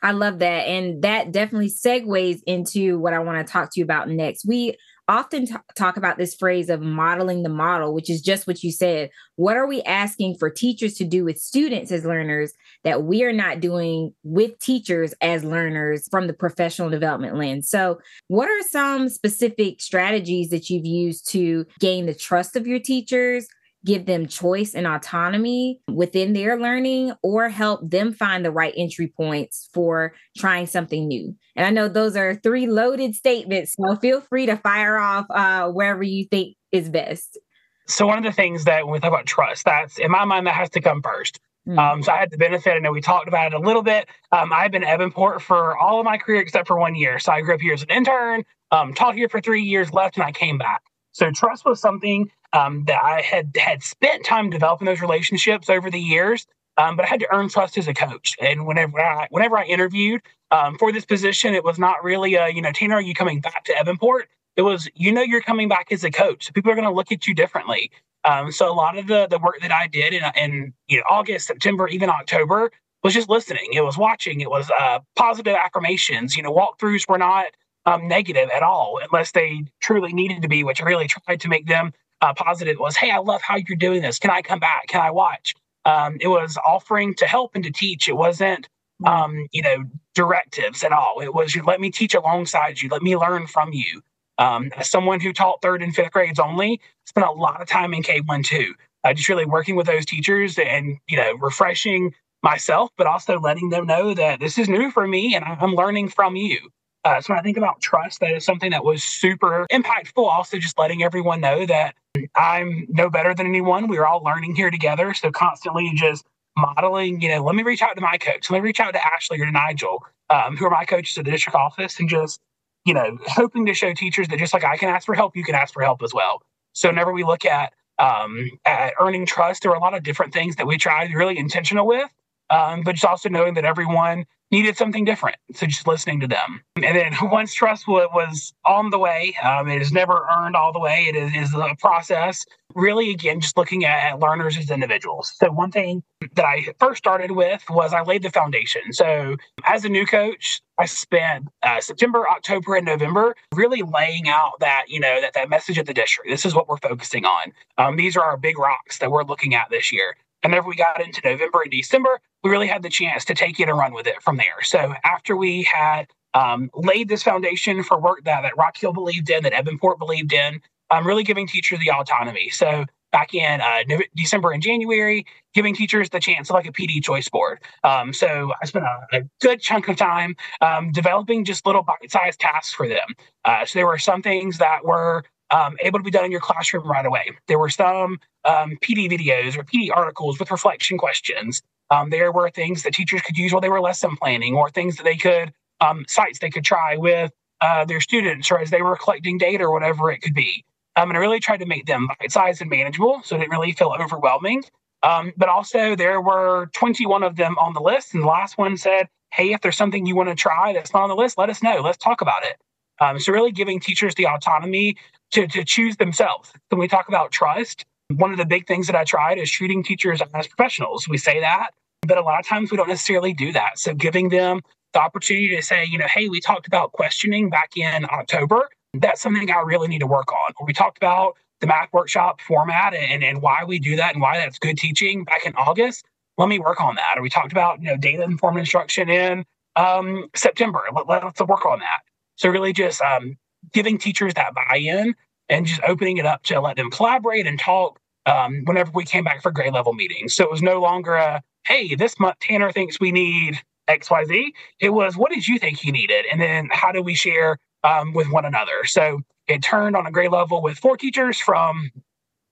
I 0.02 0.12
love 0.12 0.40
that. 0.40 0.68
And 0.68 1.02
that 1.04 1.32
definitely 1.32 1.70
segues 1.70 2.42
into 2.46 3.00
what 3.00 3.14
I 3.14 3.20
want 3.20 3.46
to 3.46 3.52
talk 3.52 3.72
to 3.72 3.80
you 3.80 3.84
about 3.84 4.10
next. 4.10 4.46
We 4.46 4.78
often 5.08 5.46
t- 5.46 5.56
talk 5.76 5.98
about 5.98 6.18
this 6.18 6.36
phrase 6.36 6.70
of 6.70 6.82
modeling 6.82 7.44
the 7.44 7.50
model, 7.50 7.94
which 7.94 8.10
is 8.10 8.22
just 8.22 8.48
what 8.48 8.64
you 8.64 8.72
said. 8.72 9.10
What 9.36 9.58
are 9.58 9.68
we 9.68 9.82
asking 9.84 10.38
for 10.38 10.50
teachers 10.50 10.96
to 10.96 11.04
do 11.04 11.24
with 11.24 11.38
students 11.38 11.92
as 11.92 12.06
learners 12.06 12.54
that 12.84 13.04
we 13.04 13.24
are 13.24 13.34
not 13.34 13.60
doing 13.60 14.14
with 14.24 14.58
teachers 14.60 15.14
as 15.22 15.44
learners 15.44 16.08
from 16.10 16.28
the 16.28 16.34
professional 16.34 16.90
development 16.90 17.38
lens? 17.38 17.70
So, 17.70 18.00
what 18.28 18.50
are 18.50 18.64
some 18.64 19.10
specific 19.10 19.82
strategies 19.82 20.50
that 20.50 20.70
you've 20.70 20.86
used 20.86 21.30
to 21.32 21.66
gain 21.80 22.06
the 22.06 22.16
trust 22.16 22.56
of 22.56 22.66
your 22.66 22.80
teachers? 22.80 23.48
Give 23.86 24.06
them 24.06 24.28
choice 24.28 24.74
and 24.74 24.88
autonomy 24.88 25.80
within 25.88 26.34
their 26.34 26.60
learning 26.60 27.14
or 27.22 27.50
help 27.50 27.90
them 27.90 28.14
find 28.14 28.44
the 28.44 28.52
right 28.52 28.74
entry 28.76 29.14
points 29.16 29.70
for 29.74 30.16
trying 30.36 30.68
something 30.68 31.08
new. 31.08 31.36
And 31.56 31.66
I 31.66 31.70
know 31.70 31.88
those 31.88 32.16
are 32.16 32.36
three 32.36 32.68
loaded 32.68 33.16
statements, 33.16 33.76
so 33.80 33.96
feel 33.96 34.22
free 34.22 34.48
to 34.48 34.58
fire 34.58 34.98
off 34.98 35.26
uh, 35.30 35.70
wherever 35.70 36.04
you 36.04 36.26
think 36.26 36.56
is 36.72 36.90
best. 36.90 37.40
So, 37.88 38.08
one 38.08 38.18
of 38.18 38.24
the 38.24 38.32
things 38.32 38.66
that 38.66 38.86
when 38.86 38.94
we 38.94 39.00
talk 39.00 39.12
about 39.12 39.28
trust, 39.28 39.66
that's 39.66 40.00
in 40.00 40.10
my 40.10 40.26
mind, 40.26 40.48
that 40.48 40.56
has 40.56 40.72
to 40.72 40.82
come 40.82 41.04
first. 41.04 41.40
Mm-hmm. 41.68 41.80
Um, 41.80 42.04
so 42.04 42.12
I 42.12 42.18
had 42.18 42.32
the 42.32 42.38
benefit. 42.38 42.74
I 42.74 42.80
know 42.80 42.92
we 42.92 43.02
talked 43.02 43.28
about 43.28 43.48
it 43.48 43.54
a 43.54 43.60
little 43.60 43.82
bit. 43.82 44.08
Um, 44.32 44.54
I've 44.54 44.72
been 44.72 44.84
at 44.84 45.00
Ebinport 45.00 45.42
for 45.42 45.78
all 45.78 46.00
of 46.00 46.06
my 46.06 46.18
career 46.18 46.42
except 46.42 46.68
for 46.68 46.78
one 46.78 46.96
year. 46.96 47.18
So 47.20 47.32
I 47.32 47.42
grew 47.42 47.56
up 47.56 47.62
here 47.62 47.74
as 47.74 47.82
an 47.82 47.90
intern, 47.90 48.44
um, 48.72 48.94
taught 48.94 49.16
here 49.16 49.30
for 49.30 49.42
three 49.42 49.64
years, 49.64 49.92
left, 49.92 50.18
and 50.18 50.24
I 50.24 50.32
came 50.32 50.58
back. 50.58 50.82
So 51.16 51.32
trust 51.32 51.64
was 51.64 51.80
something 51.80 52.30
um, 52.52 52.84
that 52.88 53.02
I 53.02 53.22
had 53.22 53.56
had 53.56 53.84
spent 53.84 54.26
time 54.26 54.50
developing 54.50 54.86
those 54.86 55.00
relationships 55.00 55.70
over 55.70 55.90
the 55.90 56.00
years. 56.00 56.46
Um, 56.78 56.98
but 56.98 57.06
I 57.06 57.08
had 57.08 57.22
to 57.22 57.34
earn 57.34 57.48
trust 57.48 57.78
as 57.78 57.88
a 57.88 57.94
coach. 57.94 58.36
And 58.42 58.68
whenever 58.68 59.00
I 59.00 59.28
whenever 59.30 59.58
I 59.58 59.64
interviewed 59.64 60.22
um, 60.52 60.78
for 60.78 60.92
this 60.92 61.06
position, 61.06 61.54
it 61.54 61.64
was 61.64 61.80
not 61.80 62.04
really 62.04 62.36
a, 62.36 62.50
you 62.50 62.62
know, 62.62 62.74
Tanner, 62.74 62.96
are 62.96 63.02
you 63.02 63.14
coming 63.14 63.40
back 63.40 63.64
to 63.66 63.74
Ebinport? 63.74 64.24
It 64.58 64.64
was, 64.64 64.90
you 64.94 65.14
know, 65.14 65.22
you're 65.22 65.42
coming 65.42 65.70
back 65.70 65.88
as 65.92 66.04
a 66.04 66.12
coach. 66.12 66.48
So 66.48 66.52
people 66.52 66.70
are 66.72 66.76
going 66.76 66.88
to 66.88 66.94
look 66.94 67.14
at 67.14 67.28
you 67.28 67.34
differently. 67.34 67.92
Um, 68.26 68.52
so 68.52 68.70
a 68.70 68.76
lot 68.76 68.98
of 68.98 69.08
the 69.08 69.28
the 69.28 69.40
work 69.40 69.62
that 69.62 69.72
I 69.72 69.88
did 69.88 70.14
in, 70.14 70.24
in 70.36 70.74
you 70.90 70.98
know 70.98 71.04
August, 71.10 71.48
September, 71.48 71.88
even 71.88 72.10
October 72.10 72.72
was 73.04 73.14
just 73.14 73.30
listening. 73.30 73.70
It 73.72 73.86
was 73.86 73.98
watching. 73.98 74.42
It 74.42 74.50
was 74.50 74.70
uh, 74.78 75.00
positive 75.16 75.56
affirmations. 75.56 76.36
You 76.36 76.44
know, 76.44 76.52
walkthroughs 76.54 77.08
were 77.08 77.20
not 77.20 77.46
um, 77.86 78.08
negative 78.08 78.50
at 78.56 78.64
all, 78.64 79.00
unless 79.04 79.32
they 79.32 79.64
truly 79.82 80.14
needed 80.14 80.42
to 80.42 80.48
be, 80.48 80.64
which 80.64 80.82
I 80.82 80.86
really 80.86 81.08
tried 81.08 81.42
to 81.42 81.48
make 81.48 81.68
them 81.68 81.94
uh, 82.22 82.34
positive. 82.34 82.78
Was 82.80 82.96
hey, 82.98 83.12
I 83.12 83.18
love 83.18 83.42
how 83.42 83.58
you're 83.58 83.78
doing 83.78 84.02
this. 84.02 84.20
Can 84.20 84.32
I 84.32 84.42
come 84.42 84.60
back? 84.60 84.88
Can 84.88 85.02
I 85.02 85.12
watch? 85.12 85.54
Um, 85.86 86.18
it 86.20 86.28
was 86.28 86.58
offering 86.66 87.14
to 87.16 87.28
help 87.28 87.52
and 87.54 87.64
to 87.64 87.72
teach. 87.72 88.10
It 88.10 88.18
wasn't, 88.18 88.68
mm. 89.04 89.08
um, 89.08 89.48
you 89.52 89.62
know, 89.62 89.86
directives 90.16 90.84
at 90.84 90.92
all. 90.92 91.20
It 91.22 91.34
was 91.34 91.54
you 91.54 91.64
let 91.64 91.80
me 91.80 91.92
teach 91.92 92.16
alongside 92.16 92.82
you. 92.82 92.90
Let 92.90 93.04
me 93.04 93.16
learn 93.16 93.48
from 93.48 93.72
you. 93.74 94.02
Um, 94.38 94.72
as 94.76 94.90
someone 94.90 95.22
who 95.22 95.32
taught 95.32 95.62
third 95.62 95.82
and 95.82 95.96
fifth 95.96 96.12
grades 96.12 96.40
only, 96.40 96.82
spent 97.06 97.28
a 97.28 97.32
lot 97.32 97.62
of 97.62 97.68
time 97.68 97.94
in 97.94 98.04
K 98.04 98.22
one 98.22 98.44
two. 98.44 98.74
Uh, 99.04 99.14
just 99.14 99.30
really 99.30 99.46
working 99.46 99.76
with 99.76 99.86
those 99.86 100.06
teachers 100.06 100.58
and 100.58 100.98
you 101.08 101.18
know 101.18 101.34
refreshing 101.36 102.14
myself, 102.42 102.92
but 102.98 103.08
also 103.08 103.40
letting 103.40 103.70
them 103.70 103.86
know 103.88 104.14
that 104.14 104.40
this 104.40 104.58
is 104.58 104.70
new 104.70 104.92
for 104.92 105.08
me 105.08 105.36
and 105.36 105.44
I'm 105.44 105.74
learning 105.76 106.10
from 106.10 106.36
you. 106.36 106.70
Uh, 107.06 107.22
so 107.22 107.34
when 107.34 107.40
I 107.40 107.44
think 107.44 107.56
about 107.56 107.80
trust, 107.82 108.20
that 108.20 108.32
is 108.32 108.44
something 108.44 108.72
that 108.72 108.84
was 108.84 109.04
super 109.04 109.68
impactful. 109.72 110.18
Also, 110.18 110.58
just 110.58 110.78
letting 110.80 111.04
everyone 111.04 111.40
know 111.40 111.66
that 111.68 111.94
I'm 112.36 112.88
no 112.90 113.12
better 113.12 113.36
than 113.36 113.46
anyone. 113.46 113.88
We're 113.88 114.08
all 114.08 114.24
learning 114.24 114.56
here 114.56 114.72
together. 114.72 115.14
So 115.14 115.32
constantly 115.32 115.92
just 115.94 116.26
modeling, 116.58 117.22
you 117.22 117.30
know, 117.30 117.44
let 117.44 117.56
me 117.56 117.62
reach 117.62 117.84
out 117.84 117.96
to 117.96 118.02
my 118.02 118.18
coach. 118.18 118.50
Let 118.50 118.58
me 118.58 118.64
reach 118.64 118.80
out 118.80 118.94
to 118.94 119.06
Ashley 119.06 119.40
or 119.40 119.52
Nigel, 119.52 120.04
um, 120.32 120.58
who 120.58 120.66
are 120.66 120.72
my 120.72 120.84
coaches 120.84 121.16
at 121.18 121.26
the 121.26 121.32
district 121.32 121.56
office, 121.56 122.00
and 122.00 122.10
just, 122.10 122.40
you 122.86 122.94
know, 122.94 123.20
hoping 123.28 123.68
to 123.68 123.76
show 123.76 123.94
teachers 123.94 124.28
that 124.30 124.40
just 124.40 124.54
like 124.54 124.64
I 124.64 124.76
can 124.76 124.90
ask 124.90 125.06
for 125.06 125.14
help, 125.14 125.36
you 125.36 125.44
can 125.44 125.54
ask 125.54 125.74
for 125.76 125.84
help 125.84 126.02
as 126.02 126.14
well. 126.14 126.42
So 126.74 126.90
whenever 126.90 127.14
we 127.14 127.24
look 127.24 127.46
at 127.46 127.74
um, 128.00 128.50
at 128.66 128.94
earning 129.00 129.28
trust, 129.28 129.62
there 129.62 129.72
are 129.72 129.78
a 129.78 129.80
lot 129.80 129.94
of 129.94 130.02
different 130.02 130.34
things 130.34 130.56
that 130.56 130.66
we 130.66 130.78
try 130.78 131.04
to 131.04 131.10
be 131.10 131.16
really 131.16 131.38
intentional 131.38 131.86
with 131.86 132.10
um, 132.50 132.82
but 132.84 132.94
just 132.94 133.06
also 133.06 133.30
knowing 133.30 133.54
that 133.56 133.66
everyone 133.66 134.26
needed 134.52 134.78
something 134.78 135.06
different. 135.06 135.38
So 135.54 135.66
just 135.66 135.88
listening 135.88 136.20
to 136.22 136.28
them. 136.28 136.62
And 136.76 136.96
then 136.96 137.14
once 137.24 137.54
trust 137.54 137.88
was, 137.88 138.54
on 138.66 138.90
the 138.90 139.00
way, 139.00 139.36
um, 139.44 139.68
it 139.68 139.82
is 139.82 139.92
never 139.92 140.26
earned 140.36 140.56
all 140.56 140.72
the 140.72 140.80
way. 140.80 141.06
It 141.10 141.16
is, 141.16 141.34
is 141.36 141.54
a 141.54 141.76
process. 141.80 142.46
Really, 142.74 143.12
again, 143.12 143.40
just 143.40 143.58
looking 143.58 143.86
at, 143.86 144.14
at, 144.14 144.20
learners 144.20 144.58
as 144.58 144.70
individuals. 144.70 145.34
So 145.36 145.52
one 145.52 145.72
thing 145.72 146.04
that 146.36 146.46
I 146.46 146.68
first 146.80 146.98
started 146.98 147.32
with 147.32 147.64
was 147.70 147.94
I 147.94 148.02
laid 148.02 148.24
the 148.24 148.30
foundation. 148.30 148.92
So 148.92 149.38
as 149.66 149.86
a 149.86 149.90
new 149.90 150.06
coach, 150.06 150.62
I 150.78 150.86
spent 150.86 151.48
uh, 151.64 151.80
September, 151.80 152.28
October, 152.30 152.76
and 152.76 152.86
November 152.86 153.36
really 153.54 153.82
laying 153.82 154.28
out 154.28 154.60
that 154.60 154.86
you 154.88 155.00
know 155.00 155.22
that 155.22 155.34
that 155.34 155.50
message 155.50 155.78
of 155.78 155.86
the 155.86 155.94
district. 155.94 156.30
This 156.30 156.46
is 156.46 156.54
what 156.54 156.68
we're 156.68 156.78
focusing 156.78 157.24
on. 157.24 157.54
Um, 157.78 157.96
these 157.96 158.18
are 158.18 158.24
our 158.24 158.36
big 158.36 158.60
rocks 158.60 158.98
that 159.00 159.10
we're 159.10 159.24
looking 159.24 159.54
at 159.56 159.70
this 159.70 159.94
year. 159.94 160.18
And 160.46 160.52
whenever 160.52 160.70
we 160.70 160.76
got 160.76 161.02
into 161.02 161.22
November 161.26 161.64
and 161.64 161.72
December, 161.72 162.22
we 162.44 162.52
really 162.52 162.68
had 162.68 162.84
the 162.84 162.90
chance 162.90 163.26
to 163.26 163.34
take 163.34 163.60
it 163.60 163.68
and 163.68 163.76
run 163.76 163.96
with 163.96 164.06
it 164.06 164.22
from 164.22 164.38
there. 164.38 164.62
So 164.62 164.94
after 165.04 165.36
we 165.36 165.64
had 165.64 166.06
um, 166.36 166.70
laid 166.76 167.10
this 167.10 167.24
foundation 167.24 167.82
for 167.82 168.00
work 168.00 168.24
that, 168.26 168.44
that 168.44 168.56
Rock 168.56 168.78
Hill 168.78 168.94
believed 168.94 169.28
in, 169.32 169.42
that 169.42 169.54
Ebinport 169.54 169.98
believed 169.98 170.32
in, 170.32 170.62
um, 170.92 171.08
really 171.08 171.24
giving 171.24 171.48
teachers 171.48 171.80
the 171.80 171.90
autonomy. 171.90 172.52
So 172.52 172.86
back 173.12 173.34
in 173.34 173.60
uh, 173.60 173.80
December 174.16 174.52
and 174.52 174.62
January, 174.62 175.26
giving 175.56 175.74
teachers 175.74 176.12
the 176.12 176.20
chance 176.20 176.52
of 176.52 176.54
like 176.54 176.68
a 176.68 176.72
PD 176.72 177.04
choice 177.04 177.28
board. 177.28 177.64
Um, 177.84 178.14
so 178.14 178.52
I 178.62 178.66
spent 178.66 178.86
a, 178.86 179.18
a, 179.18 179.22
good 179.42 179.62
chunk 179.62 179.88
of 179.88 179.96
time 179.96 180.36
um, 180.62 180.92
developing 180.92 181.44
just 181.44 181.66
little 181.66 181.82
bite-sized 181.82 182.40
tasks 182.40 182.72
for 182.72 182.88
them. 182.88 183.16
Uh, 183.46 183.66
so 183.66 183.80
there 183.80 183.88
were 183.88 183.98
some 183.98 184.22
things 184.22 184.60
that 184.60 184.86
were 184.86 185.24
um, 185.52 185.76
able 185.82 186.00
to 186.00 186.04
be 186.04 186.12
done 186.12 186.26
in 186.26 186.32
your 186.32 186.42
classroom 186.42 186.90
right 186.90 187.06
away. 187.06 187.32
There 187.48 187.60
were 187.60 187.70
some 187.70 188.20
um, 188.44 188.78
PD 188.82 189.10
videos 189.10 189.58
or 189.58 189.64
PD 189.64 189.90
articles 189.94 190.40
with 190.40 190.52
reflection 190.52 190.98
questions. 190.98 191.62
Um, 191.92 192.10
there 192.10 192.32
were 192.32 192.50
things 192.50 192.84
that 192.84 192.94
teachers 192.94 193.22
could 193.22 193.38
use 193.38 193.52
while 193.52 193.62
they 193.62 193.70
were 193.70 193.82
lesson 193.82 194.16
planning, 194.18 194.56
or 194.56 194.70
things 194.70 194.98
that 194.98 195.04
they 195.04 195.16
could 195.16 195.54
um, 195.82 196.06
sites 196.08 196.40
they 196.40 196.50
could 196.50 196.64
try 196.64 196.98
with 196.98 197.32
uh, 197.62 197.86
their 197.86 198.02
students, 198.02 198.50
or 198.52 198.60
as 198.60 198.70
they 198.72 198.82
were 198.82 198.96
collecting 198.96 199.38
data, 199.38 199.64
or 199.64 199.72
whatever 199.72 200.12
it 200.12 200.22
could 200.22 200.34
be. 200.34 200.64
Um, 200.96 201.10
and 201.10 201.18
I 201.18 201.22
really 201.22 201.40
tried 201.40 201.60
to 201.60 201.66
make 201.66 201.86
them 201.86 202.08
bite-sized 202.20 202.62
and 202.62 202.70
manageable, 202.70 203.22
so 203.24 203.36
it 203.36 203.40
didn't 203.40 203.52
really 203.52 203.74
feel 203.74 203.94
overwhelming. 204.00 204.64
Um, 205.04 205.34
but 205.38 205.50
also, 205.50 205.96
there 205.96 206.22
were 206.22 206.70
21 206.74 207.22
of 207.22 207.36
them 207.36 207.56
on 207.60 207.74
the 207.74 207.82
list, 207.82 208.14
and 208.14 208.24
the 208.24 208.28
last 208.28 208.58
one 208.58 208.78
said, 208.78 209.08
"Hey, 209.32 209.54
if 209.54 209.62
there's 209.62 209.78
something 209.78 210.06
you 210.06 210.16
want 210.16 210.30
to 210.30 210.36
try 210.36 210.74
that's 210.74 210.94
not 210.94 211.04
on 211.04 211.10
the 211.10 211.16
list, 211.16 211.38
let 211.38 211.50
us 211.50 211.62
know. 211.62 211.82
Let's 211.82 211.98
talk 211.98 212.22
about 212.22 212.44
it." 212.44 212.58
Um, 213.00 213.20
so 213.20 213.32
really 213.32 213.52
giving 213.52 213.80
teachers 213.80 214.16
the 214.16 214.26
autonomy 214.28 214.96
to, 215.36 215.48
to 215.48 215.64
choose 215.64 215.98
themselves. 215.98 216.52
When 216.70 216.80
we 216.80 216.88
talk 216.88 217.08
about 217.08 217.32
trust, 217.32 217.86
one 218.10 218.32
of 218.32 218.38
the 218.38 218.46
big 218.46 218.68
things 218.68 218.88
that 218.88 218.96
I 218.96 219.04
tried 219.04 219.38
is 219.38 219.52
treating 219.52 219.84
teachers 219.84 220.22
as 220.34 220.48
professionals. 220.48 221.08
We 221.08 221.18
say 221.18 221.40
that, 221.42 221.72
but 222.08 222.18
a 222.18 222.22
lot 222.22 222.40
of 222.40 222.48
times 222.48 222.72
we 222.72 222.78
don't 222.78 222.88
necessarily 222.88 223.34
do 223.34 223.52
that. 223.52 223.78
So 223.78 223.94
giving 223.94 224.30
them 224.30 224.62
the 224.94 225.02
opportunity 225.02 225.54
to 225.56 225.62
say, 225.62 225.86
you 225.86 225.98
know, 225.98 226.08
hey, 226.08 226.30
we 226.30 226.40
talked 226.40 226.68
about 226.68 226.94
questioning 226.94 227.50
back 227.50 227.76
in 227.76 228.06
October. 228.06 228.70
That's 228.94 229.22
something 229.22 229.52
I 229.52 229.60
really 229.60 229.90
need 229.90 230.00
to 230.00 230.08
work 230.08 230.32
on. 230.32 230.54
Or 230.58 230.66
we 230.66 230.72
talked 230.72 230.98
about 230.98 231.36
the 231.60 231.68
math 231.68 231.92
workshop 231.92 232.40
format 232.40 232.94
and, 232.94 233.24
and 233.24 233.42
why 233.42 233.64
we 233.68 233.80
do 233.80 233.98
that 233.98 234.14
and 234.14 234.22
why 234.22 234.38
that's 234.38 234.58
good 234.58 234.78
teaching 234.78 235.26
back 235.26 235.46
in 235.46 235.54
August. 235.56 236.06
Let 236.38 236.48
me 236.48 236.60
work 236.60 236.80
on 236.80 236.96
that. 236.96 237.18
Or 237.18 237.22
we 237.22 237.30
talked 237.30 237.52
about, 237.52 237.82
you 237.82 237.90
know, 237.90 237.98
data 237.98 238.24
informed 238.24 238.60
instruction 238.60 239.10
in 239.10 239.46
um, 239.76 240.30
September. 240.36 240.82
Let, 240.94 241.08
let's 241.08 241.42
work 241.42 241.66
on 241.66 241.80
that. 241.80 242.02
So 242.38 242.50
really 242.50 242.72
just 242.72 243.02
um, 243.02 243.38
giving 243.74 243.98
teachers 243.98 244.34
that 244.36 244.54
buy-in 244.54 245.16
and 245.50 245.66
just 245.66 245.82
opening 245.88 246.18
it 246.18 246.26
up 246.26 246.44
to 246.44 246.60
let 246.60 246.76
them 246.76 246.90
collaborate 246.90 247.48
and 247.48 247.60
talk 247.60 248.00
um, 248.26 248.64
whenever 248.66 248.92
we 248.94 249.04
came 249.04 249.24
back 249.24 249.42
for 249.42 249.52
grade 249.52 249.74
level 249.74 249.94
meetings. 249.94 250.36
So 250.36 250.44
it 250.44 250.52
was 250.52 250.62
no 250.62 250.82
longer 250.82 251.14
a, 251.16 251.42
hey, 251.68 251.96
this 251.96 252.20
month 252.20 252.40
Tanner 252.40 252.72
thinks 252.72 253.00
we 253.00 253.12
need 253.12 253.60
XYZ. 253.88 254.48
It 254.80 254.90
was, 254.90 255.16
what 255.16 255.32
did 255.32 255.48
you 255.48 255.60
think 255.60 255.84
you 255.84 255.92
needed? 255.92 256.26
And 256.32 256.42
then 256.42 256.70
how 256.72 256.92
do 256.92 257.02
we 257.02 257.14
share 257.14 257.58
um, 257.84 258.14
with 258.14 258.30
one 258.30 258.46
another? 258.46 258.84
So 258.86 259.22
it 259.48 259.62
turned 259.62 259.96
on 259.96 260.08
a 260.08 260.12
grade 260.12 260.32
level 260.32 260.62
with 260.62 260.78
four 260.78 260.98
teachers 260.98 261.40
from, 261.40 261.92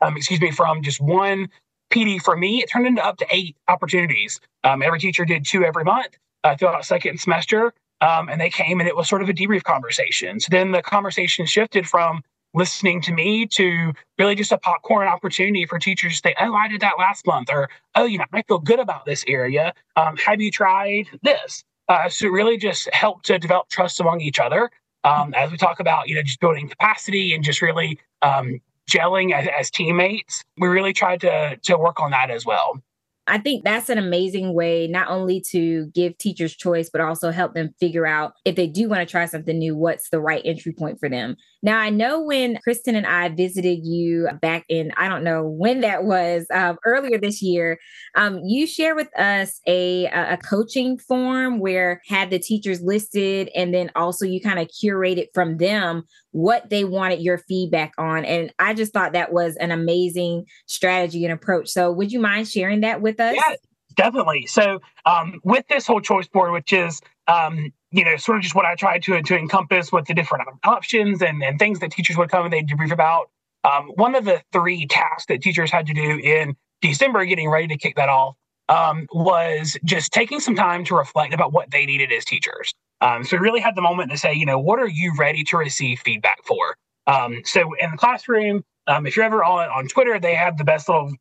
um, 0.01 0.15
excuse 0.15 0.41
me, 0.41 0.51
from 0.51 0.83
just 0.83 1.01
one 1.01 1.49
PD 1.91 2.21
for 2.21 2.37
me. 2.37 2.61
It 2.61 2.69
turned 2.71 2.85
into 2.85 3.03
up 3.03 3.17
to 3.17 3.25
eight 3.31 3.55
opportunities. 3.67 4.39
Um, 4.63 4.81
every 4.83 4.99
teacher 4.99 5.25
did 5.25 5.45
two 5.45 5.63
every 5.63 5.83
month 5.83 6.17
uh, 6.43 6.55
throughout 6.55 6.85
second 6.85 7.19
semester. 7.19 7.73
Um, 8.01 8.27
and 8.27 8.39
they 8.39 8.49
came 8.49 8.79
and 8.79 8.89
it 8.89 8.95
was 8.95 9.07
sort 9.07 9.21
of 9.21 9.29
a 9.29 9.33
debrief 9.33 9.63
conversation. 9.63 10.39
So 10.39 10.49
then 10.51 10.71
the 10.71 10.81
conversation 10.81 11.45
shifted 11.45 11.87
from 11.87 12.21
listening 12.53 13.01
to 13.01 13.11
me 13.11 13.45
to 13.47 13.93
really 14.19 14.35
just 14.35 14.51
a 14.51 14.57
popcorn 14.57 15.07
opportunity 15.07 15.65
for 15.65 15.79
teachers 15.79 16.21
to 16.21 16.29
say, 16.29 16.35
oh, 16.39 16.53
I 16.53 16.67
did 16.67 16.81
that 16.81 16.93
last 16.97 17.25
month, 17.25 17.49
or 17.51 17.69
oh, 17.95 18.05
you 18.05 18.17
know, 18.17 18.25
I 18.33 18.43
feel 18.43 18.59
good 18.59 18.79
about 18.79 19.05
this 19.05 19.23
area. 19.27 19.73
Um, 19.95 20.17
have 20.17 20.39
you 20.39 20.51
tried 20.51 21.07
this? 21.21 21.63
Uh, 21.89 22.09
so 22.09 22.27
really 22.27 22.57
just 22.57 22.89
help 22.93 23.23
to 23.23 23.37
develop 23.37 23.69
trust 23.69 23.99
among 23.99 24.21
each 24.21 24.39
other. 24.39 24.69
Um, 25.03 25.33
as 25.33 25.51
we 25.51 25.57
talk 25.57 25.79
about, 25.79 26.07
you 26.07 26.15
know, 26.15 26.23
just 26.23 26.39
building 26.39 26.69
capacity 26.69 27.33
and 27.33 27.43
just 27.43 27.61
really 27.61 27.99
um, 28.21 28.61
gelling 28.89 29.33
as, 29.33 29.47
as 29.59 29.69
teammates, 29.69 30.43
we 30.57 30.67
really 30.67 30.93
tried 30.93 31.21
to 31.21 31.57
to 31.57 31.77
work 31.77 31.99
on 31.99 32.11
that 32.11 32.29
as 32.29 32.45
well. 32.45 32.81
I 33.25 33.37
think 33.37 33.63
that's 33.63 33.89
an 33.89 33.97
amazing 33.97 34.53
way 34.53 34.87
not 34.87 35.09
only 35.09 35.39
to 35.51 35.87
give 35.87 36.17
teachers 36.17 36.55
choice, 36.55 36.89
but 36.89 36.99
also 36.99 37.31
help 37.31 37.53
them 37.53 37.73
figure 37.79 38.05
out 38.05 38.33
if 38.43 38.55
they 38.55 38.67
do 38.67 38.89
want 38.89 38.99
to 38.99 39.09
try 39.09 39.25
something 39.25 39.57
new, 39.57 39.75
what's 39.75 40.09
the 40.09 40.19
right 40.19 40.41
entry 40.43 40.73
point 40.73 40.99
for 40.99 41.07
them. 41.07 41.37
Now, 41.63 41.79
I 41.79 41.89
know 41.89 42.21
when 42.21 42.57
Kristen 42.57 42.93
and 42.95 43.07
I 43.07 43.29
visited 43.29 43.85
you 43.85 44.27
back 44.41 44.65
in, 44.67 44.91
I 44.97 45.07
don't 45.07 45.23
know 45.23 45.47
when 45.47 45.79
that 45.79 46.03
was, 46.03 46.45
um, 46.53 46.77
earlier 46.85 47.17
this 47.17 47.41
year, 47.41 47.79
um, 48.15 48.39
you 48.43 48.67
shared 48.67 48.97
with 48.97 49.17
us 49.17 49.61
a, 49.65 50.07
a 50.07 50.37
coaching 50.37 50.97
form 50.97 51.59
where 51.59 52.01
had 52.05 52.29
the 52.29 52.37
teachers 52.37 52.81
listed, 52.81 53.49
and 53.55 53.73
then 53.73 53.91
also 53.95 54.25
you 54.25 54.41
kind 54.41 54.59
of 54.59 54.67
curated 54.67 55.27
from 55.33 55.55
them 55.57 56.03
what 56.31 56.69
they 56.69 56.83
wanted 56.83 57.21
your 57.21 57.37
feedback 57.37 57.93
on. 57.97 58.25
And 58.25 58.53
I 58.59 58.73
just 58.73 58.91
thought 58.91 59.13
that 59.13 59.31
was 59.31 59.55
an 59.55 59.71
amazing 59.71 60.45
strategy 60.65 61.23
and 61.23 61.33
approach. 61.33 61.69
So, 61.69 61.93
would 61.93 62.11
you 62.11 62.19
mind 62.19 62.49
sharing 62.49 62.81
that 62.81 63.01
with 63.01 63.21
us? 63.21 63.35
Yeah, 63.35 63.55
definitely. 63.95 64.47
So, 64.47 64.81
um, 65.05 65.39
with 65.45 65.65
this 65.69 65.87
whole 65.87 66.01
choice 66.01 66.27
board, 66.27 66.51
which 66.51 66.73
is 66.73 66.99
um, 67.27 67.71
you 67.93 68.03
know, 68.03 68.17
sort 68.17 68.37
of 68.37 68.43
just 68.43 68.55
what 68.55 68.65
I 68.65 68.75
tried 68.75 69.03
to 69.03 69.21
to 69.21 69.37
encompass 69.37 69.91
with 69.91 70.05
the 70.05 70.13
different 70.13 70.47
options 70.63 71.21
and, 71.21 71.43
and 71.43 71.59
things 71.59 71.79
that 71.79 71.91
teachers 71.91 72.17
would 72.17 72.29
come 72.29 72.45
and 72.45 72.53
they'd 72.53 72.67
debrief 72.67 72.91
about. 72.91 73.29
Um, 73.63 73.91
one 73.95 74.15
of 74.15 74.25
the 74.25 74.41
three 74.51 74.87
tasks 74.87 75.27
that 75.27 75.41
teachers 75.41 75.71
had 75.71 75.85
to 75.87 75.93
do 75.93 76.19
in 76.19 76.55
December, 76.81 77.23
getting 77.23 77.49
ready 77.49 77.67
to 77.67 77.77
kick 77.77 77.95
that 77.95 78.09
off, 78.09 78.35
um, 78.67 79.07
was 79.13 79.77
just 79.85 80.11
taking 80.11 80.39
some 80.39 80.55
time 80.55 80.83
to 80.85 80.95
reflect 80.95 81.33
about 81.33 81.53
what 81.53 81.71
they 81.71 81.85
needed 81.85 82.11
as 82.11 82.25
teachers. 82.25 82.73
Um, 82.99 83.23
so 83.23 83.37
we 83.37 83.43
really 83.43 83.61
had 83.61 83.75
the 83.75 83.81
moment 83.81 84.11
to 84.11 84.17
say, 84.17 84.33
you 84.33 84.45
know, 84.45 84.59
what 84.59 84.79
are 84.79 84.87
you 84.87 85.13
ready 85.17 85.43
to 85.45 85.57
receive 85.57 85.99
feedback 85.99 86.43
for? 86.45 86.75
Um, 87.05 87.41
so 87.45 87.73
in 87.79 87.91
the 87.91 87.97
classroom, 87.97 88.63
um, 88.87 89.05
if 89.05 89.15
you're 89.15 89.25
ever 89.25 89.43
on 89.43 89.69
on 89.69 89.87
Twitter, 89.87 90.19
they 90.19 90.35
have 90.35 90.57
the 90.57 90.63
best 90.63 90.89
little 90.89 91.13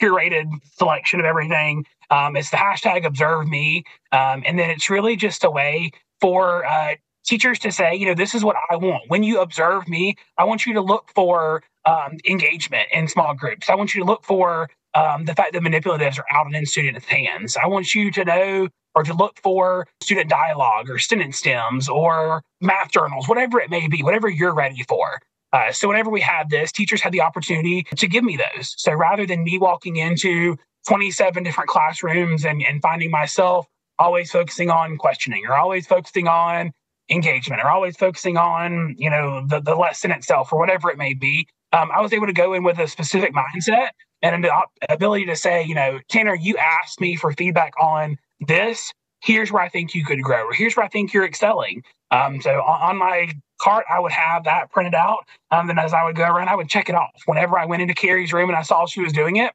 curated 0.00 0.46
selection 0.76 1.20
of 1.20 1.26
everything. 1.26 1.84
Um, 2.10 2.36
it's 2.36 2.50
the 2.50 2.56
hashtag 2.56 3.04
observe 3.04 3.48
me. 3.48 3.84
Um, 4.12 4.42
and 4.46 4.58
then 4.58 4.70
it's 4.70 4.88
really 4.88 5.16
just 5.16 5.44
a 5.44 5.50
way 5.50 5.90
for 6.20 6.64
uh, 6.64 6.94
teachers 7.24 7.58
to 7.60 7.70
say, 7.70 7.94
you 7.94 8.06
know, 8.06 8.14
this 8.14 8.34
is 8.34 8.44
what 8.44 8.56
I 8.70 8.76
want. 8.76 9.04
When 9.08 9.22
you 9.22 9.40
observe 9.40 9.88
me, 9.88 10.16
I 10.38 10.44
want 10.44 10.66
you 10.66 10.72
to 10.74 10.80
look 10.80 11.10
for 11.14 11.62
um, 11.84 12.18
engagement 12.28 12.88
in 12.92 13.08
small 13.08 13.34
groups. 13.34 13.68
I 13.68 13.74
want 13.74 13.94
you 13.94 14.02
to 14.02 14.06
look 14.06 14.24
for 14.24 14.68
um, 14.94 15.26
the 15.26 15.34
fact 15.34 15.52
that 15.52 15.62
manipulatives 15.62 16.18
are 16.18 16.24
out 16.30 16.46
and 16.46 16.56
in 16.56 16.66
students' 16.66 17.06
hands. 17.06 17.56
I 17.56 17.66
want 17.66 17.94
you 17.94 18.10
to 18.12 18.24
know 18.24 18.68
or 18.94 19.04
to 19.04 19.14
look 19.14 19.38
for 19.42 19.86
student 20.00 20.28
dialogue 20.28 20.90
or 20.90 20.98
student 20.98 21.34
stems 21.34 21.88
or 21.88 22.42
math 22.60 22.90
journals, 22.90 23.28
whatever 23.28 23.60
it 23.60 23.70
may 23.70 23.86
be, 23.86 24.02
whatever 24.02 24.28
you're 24.28 24.54
ready 24.54 24.82
for. 24.88 25.20
Uh, 25.52 25.72
so 25.72 25.88
whenever 25.88 26.10
we 26.10 26.20
had 26.20 26.50
this, 26.50 26.72
teachers 26.72 27.00
had 27.00 27.12
the 27.12 27.20
opportunity 27.20 27.86
to 27.96 28.08
give 28.08 28.24
me 28.24 28.36
those. 28.36 28.74
So 28.76 28.92
rather 28.92 29.24
than 29.24 29.44
me 29.44 29.58
walking 29.58 29.96
into 29.96 30.56
27 30.88 31.42
different 31.42 31.70
classrooms 31.70 32.44
and, 32.44 32.62
and 32.62 32.82
finding 32.82 33.10
myself 33.10 33.66
always 33.98 34.30
focusing 34.30 34.70
on 34.70 34.96
questioning 34.96 35.44
or 35.46 35.54
always 35.54 35.86
focusing 35.86 36.28
on 36.28 36.72
engagement 37.10 37.62
or 37.62 37.70
always 37.70 37.96
focusing 37.96 38.36
on, 38.36 38.94
you 38.98 39.10
know, 39.10 39.44
the, 39.46 39.60
the 39.60 39.74
lesson 39.74 40.10
itself 40.10 40.52
or 40.52 40.58
whatever 40.58 40.90
it 40.90 40.98
may 40.98 41.14
be, 41.14 41.46
um, 41.72 41.90
I 41.94 42.00
was 42.00 42.12
able 42.12 42.26
to 42.26 42.32
go 42.32 42.54
in 42.54 42.62
with 42.62 42.78
a 42.78 42.88
specific 42.88 43.32
mindset 43.34 43.88
and 44.22 44.44
an 44.44 44.50
ability 44.88 45.26
to 45.26 45.36
say, 45.36 45.64
you 45.64 45.74
know, 45.74 46.00
Tanner, 46.08 46.34
you 46.34 46.56
asked 46.56 47.00
me 47.00 47.16
for 47.16 47.32
feedback 47.32 47.72
on 47.80 48.18
this. 48.40 48.92
Here's 49.22 49.50
where 49.50 49.62
I 49.62 49.68
think 49.68 49.94
you 49.94 50.04
could 50.04 50.22
grow, 50.22 50.44
or 50.44 50.52
here's 50.52 50.76
where 50.76 50.86
I 50.86 50.88
think 50.88 51.12
you're 51.12 51.24
excelling. 51.24 51.82
Um, 52.10 52.40
so 52.40 52.50
on, 52.62 52.90
on 52.90 52.96
my 52.96 53.32
cart, 53.60 53.84
I 53.92 53.98
would 54.00 54.12
have 54.12 54.44
that 54.44 54.70
printed 54.70 54.94
out. 54.94 55.26
Um, 55.50 55.66
then 55.66 55.78
as 55.78 55.92
I 55.92 56.04
would 56.04 56.16
go 56.16 56.24
around, 56.24 56.48
I 56.48 56.54
would 56.54 56.68
check 56.68 56.88
it 56.88 56.94
off. 56.94 57.10
Whenever 57.26 57.58
I 57.58 57.66
went 57.66 57.82
into 57.82 57.94
Keri's 57.94 58.32
room 58.32 58.48
and 58.48 58.56
I 58.56 58.62
saw 58.62 58.86
she 58.86 59.00
was 59.00 59.12
doing 59.12 59.36
it, 59.36 59.52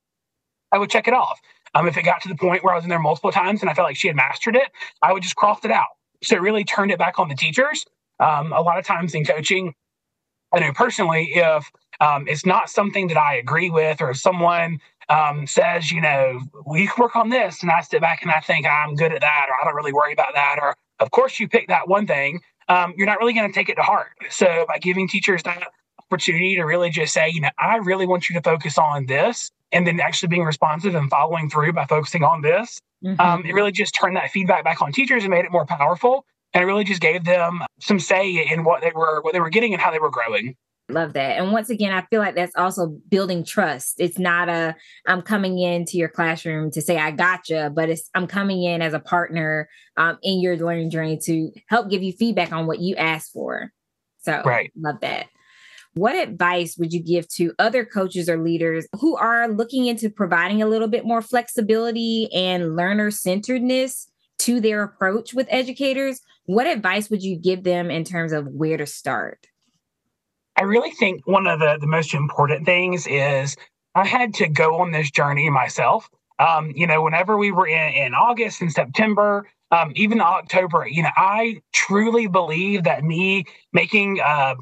I 0.71 0.77
would 0.77 0.89
check 0.89 1.07
it 1.07 1.13
off. 1.13 1.39
Um, 1.73 1.87
if 1.87 1.97
it 1.97 2.03
got 2.03 2.21
to 2.21 2.29
the 2.29 2.35
point 2.35 2.63
where 2.63 2.73
I 2.73 2.77
was 2.77 2.83
in 2.83 2.89
there 2.89 2.99
multiple 2.99 3.31
times 3.31 3.61
and 3.61 3.69
I 3.69 3.73
felt 3.73 3.87
like 3.87 3.95
she 3.95 4.07
had 4.07 4.15
mastered 4.15 4.55
it, 4.55 4.69
I 5.01 5.11
would 5.11 5.23
just 5.23 5.35
cross 5.35 5.63
it 5.65 5.71
out. 5.71 5.87
So 6.23 6.35
it 6.35 6.41
really 6.41 6.63
turned 6.63 6.91
it 6.91 6.99
back 6.99 7.19
on 7.19 7.29
the 7.29 7.35
teachers. 7.35 7.85
Um, 8.19 8.53
a 8.53 8.61
lot 8.61 8.77
of 8.77 8.85
times 8.85 9.15
in 9.15 9.25
coaching, 9.25 9.73
I 10.53 10.59
know 10.59 10.71
personally, 10.71 11.31
if 11.33 11.69
um, 11.99 12.27
it's 12.27 12.45
not 12.45 12.69
something 12.69 13.07
that 13.07 13.17
I 13.17 13.35
agree 13.35 13.69
with, 13.69 14.01
or 14.01 14.11
if 14.11 14.17
someone 14.17 14.79
um, 15.09 15.47
says, 15.47 15.91
you 15.91 15.99
know, 15.99 16.39
we 16.65 16.89
work 16.97 17.15
on 17.15 17.29
this, 17.29 17.61
and 17.61 17.71
I 17.71 17.81
sit 17.81 18.01
back 18.01 18.21
and 18.21 18.31
I 18.31 18.39
think 18.39 18.65
I'm 18.65 18.95
good 18.95 19.11
at 19.11 19.21
that, 19.21 19.47
or 19.49 19.55
I 19.59 19.65
don't 19.65 19.75
really 19.75 19.93
worry 19.93 20.13
about 20.13 20.33
that, 20.35 20.57
or 20.61 20.75
of 20.99 21.11
course 21.11 21.39
you 21.39 21.47
pick 21.47 21.67
that 21.67 21.87
one 21.87 22.07
thing, 22.07 22.39
um, 22.69 22.93
you're 22.95 23.07
not 23.07 23.19
really 23.19 23.33
going 23.33 23.51
to 23.51 23.53
take 23.53 23.69
it 23.69 23.75
to 23.75 23.81
heart. 23.81 24.11
So 24.29 24.65
by 24.67 24.77
giving 24.77 25.07
teachers 25.07 25.43
that 25.43 25.67
opportunity 25.99 26.55
to 26.55 26.63
really 26.63 26.89
just 26.89 27.13
say, 27.13 27.29
you 27.29 27.41
know, 27.41 27.49
I 27.59 27.77
really 27.77 28.05
want 28.05 28.29
you 28.29 28.35
to 28.35 28.41
focus 28.41 28.77
on 28.77 29.07
this, 29.07 29.51
and 29.73 29.85
then 29.85 29.99
actually 29.99 30.29
being 30.29 30.43
responsive 30.43 30.95
and 30.95 31.09
following 31.09 31.49
through 31.49 31.73
by 31.73 31.85
focusing 31.85 32.23
on 32.23 32.41
this, 32.41 32.79
mm-hmm. 33.03 33.19
um, 33.19 33.43
it 33.45 33.53
really 33.53 33.71
just 33.71 33.95
turned 33.99 34.15
that 34.15 34.31
feedback 34.31 34.63
back 34.63 34.81
on 34.81 34.91
teachers 34.91 35.23
and 35.23 35.31
made 35.31 35.43
it 35.43 35.51
more 35.51 35.65
powerful. 35.65 36.25
And 36.53 36.63
it 36.63 36.67
really 36.67 36.83
just 36.83 37.01
gave 37.01 37.25
them 37.25 37.63
some 37.81 37.99
say 37.99 38.29
in 38.31 38.63
what 38.63 38.81
they 38.81 38.91
were 38.93 39.21
what 39.21 39.33
they 39.33 39.39
were 39.39 39.49
getting 39.49 39.73
and 39.73 39.81
how 39.81 39.91
they 39.91 39.99
were 39.99 40.11
growing. 40.11 40.55
Love 40.89 41.13
that. 41.13 41.39
And 41.39 41.51
once 41.51 41.69
again 41.69 41.91
i 41.91 42.01
feel 42.11 42.19
like 42.19 42.35
that's 42.35 42.55
also 42.55 42.95
building 43.09 43.43
trust. 43.43 43.95
It's 43.97 44.19
not 44.19 44.49
a 44.49 44.75
i'm 45.07 45.23
coming 45.23 45.57
into 45.57 45.97
your 45.97 46.09
classroom 46.09 46.69
to 46.71 46.81
say 46.81 46.97
i 46.97 47.09
gotcha 47.09 47.71
but 47.73 47.89
it's 47.89 48.09
i'm 48.13 48.27
coming 48.27 48.63
in 48.63 48.81
as 48.81 48.93
a 48.93 48.99
partner 48.99 49.67
um, 49.97 50.19
in 50.21 50.41
your 50.41 50.57
learning 50.57 50.91
journey 50.91 51.17
to 51.23 51.51
help 51.67 51.89
give 51.89 52.03
you 52.03 52.13
feedback 52.13 52.51
on 52.51 52.67
what 52.67 52.79
you 52.79 52.95
asked 52.95 53.31
for. 53.31 53.71
So 54.19 54.41
right. 54.45 54.71
love 54.75 54.99
that 55.01 55.27
what 55.95 56.15
advice 56.15 56.77
would 56.77 56.91
you 56.91 57.01
give 57.01 57.27
to 57.29 57.53
other 57.59 57.85
coaches 57.85 58.27
or 58.27 58.37
leaders 58.37 58.87
who 58.99 59.15
are 59.15 59.47
looking 59.47 59.85
into 59.85 60.09
providing 60.09 60.61
a 60.61 60.67
little 60.67 60.87
bit 60.87 61.05
more 61.05 61.21
flexibility 61.21 62.31
and 62.33 62.75
learner 62.75 63.11
centeredness 63.11 64.07
to 64.39 64.59
their 64.59 64.83
approach 64.83 65.33
with 65.33 65.47
educators, 65.49 66.19
what 66.45 66.67
advice 66.67 67.09
would 67.09 67.23
you 67.23 67.37
give 67.37 67.63
them 67.63 67.91
in 67.91 68.03
terms 68.03 68.31
of 68.31 68.47
where 68.47 68.77
to 68.77 68.85
start? 68.85 69.47
I 70.57 70.63
really 70.63 70.91
think 70.91 71.25
one 71.25 71.47
of 71.47 71.59
the, 71.59 71.77
the 71.79 71.87
most 71.87 72.13
important 72.13 72.65
things 72.65 73.07
is 73.07 73.55
I 73.95 74.05
had 74.05 74.33
to 74.35 74.49
go 74.49 74.79
on 74.81 74.91
this 74.91 75.11
journey 75.11 75.49
myself. 75.49 76.09
Um, 76.39 76.71
you 76.75 76.87
know, 76.87 77.01
whenever 77.01 77.37
we 77.37 77.51
were 77.51 77.67
in, 77.67 77.93
in 77.93 78.13
August 78.13 78.61
and 78.61 78.71
September, 78.71 79.47
um, 79.71 79.91
even 79.95 80.19
October, 80.19 80.85
you 80.89 81.03
know, 81.03 81.09
I 81.15 81.61
truly 81.71 82.27
believe 82.27 82.83
that 82.83 83.03
me 83.03 83.45
making 83.71 84.19
uh, 84.19 84.55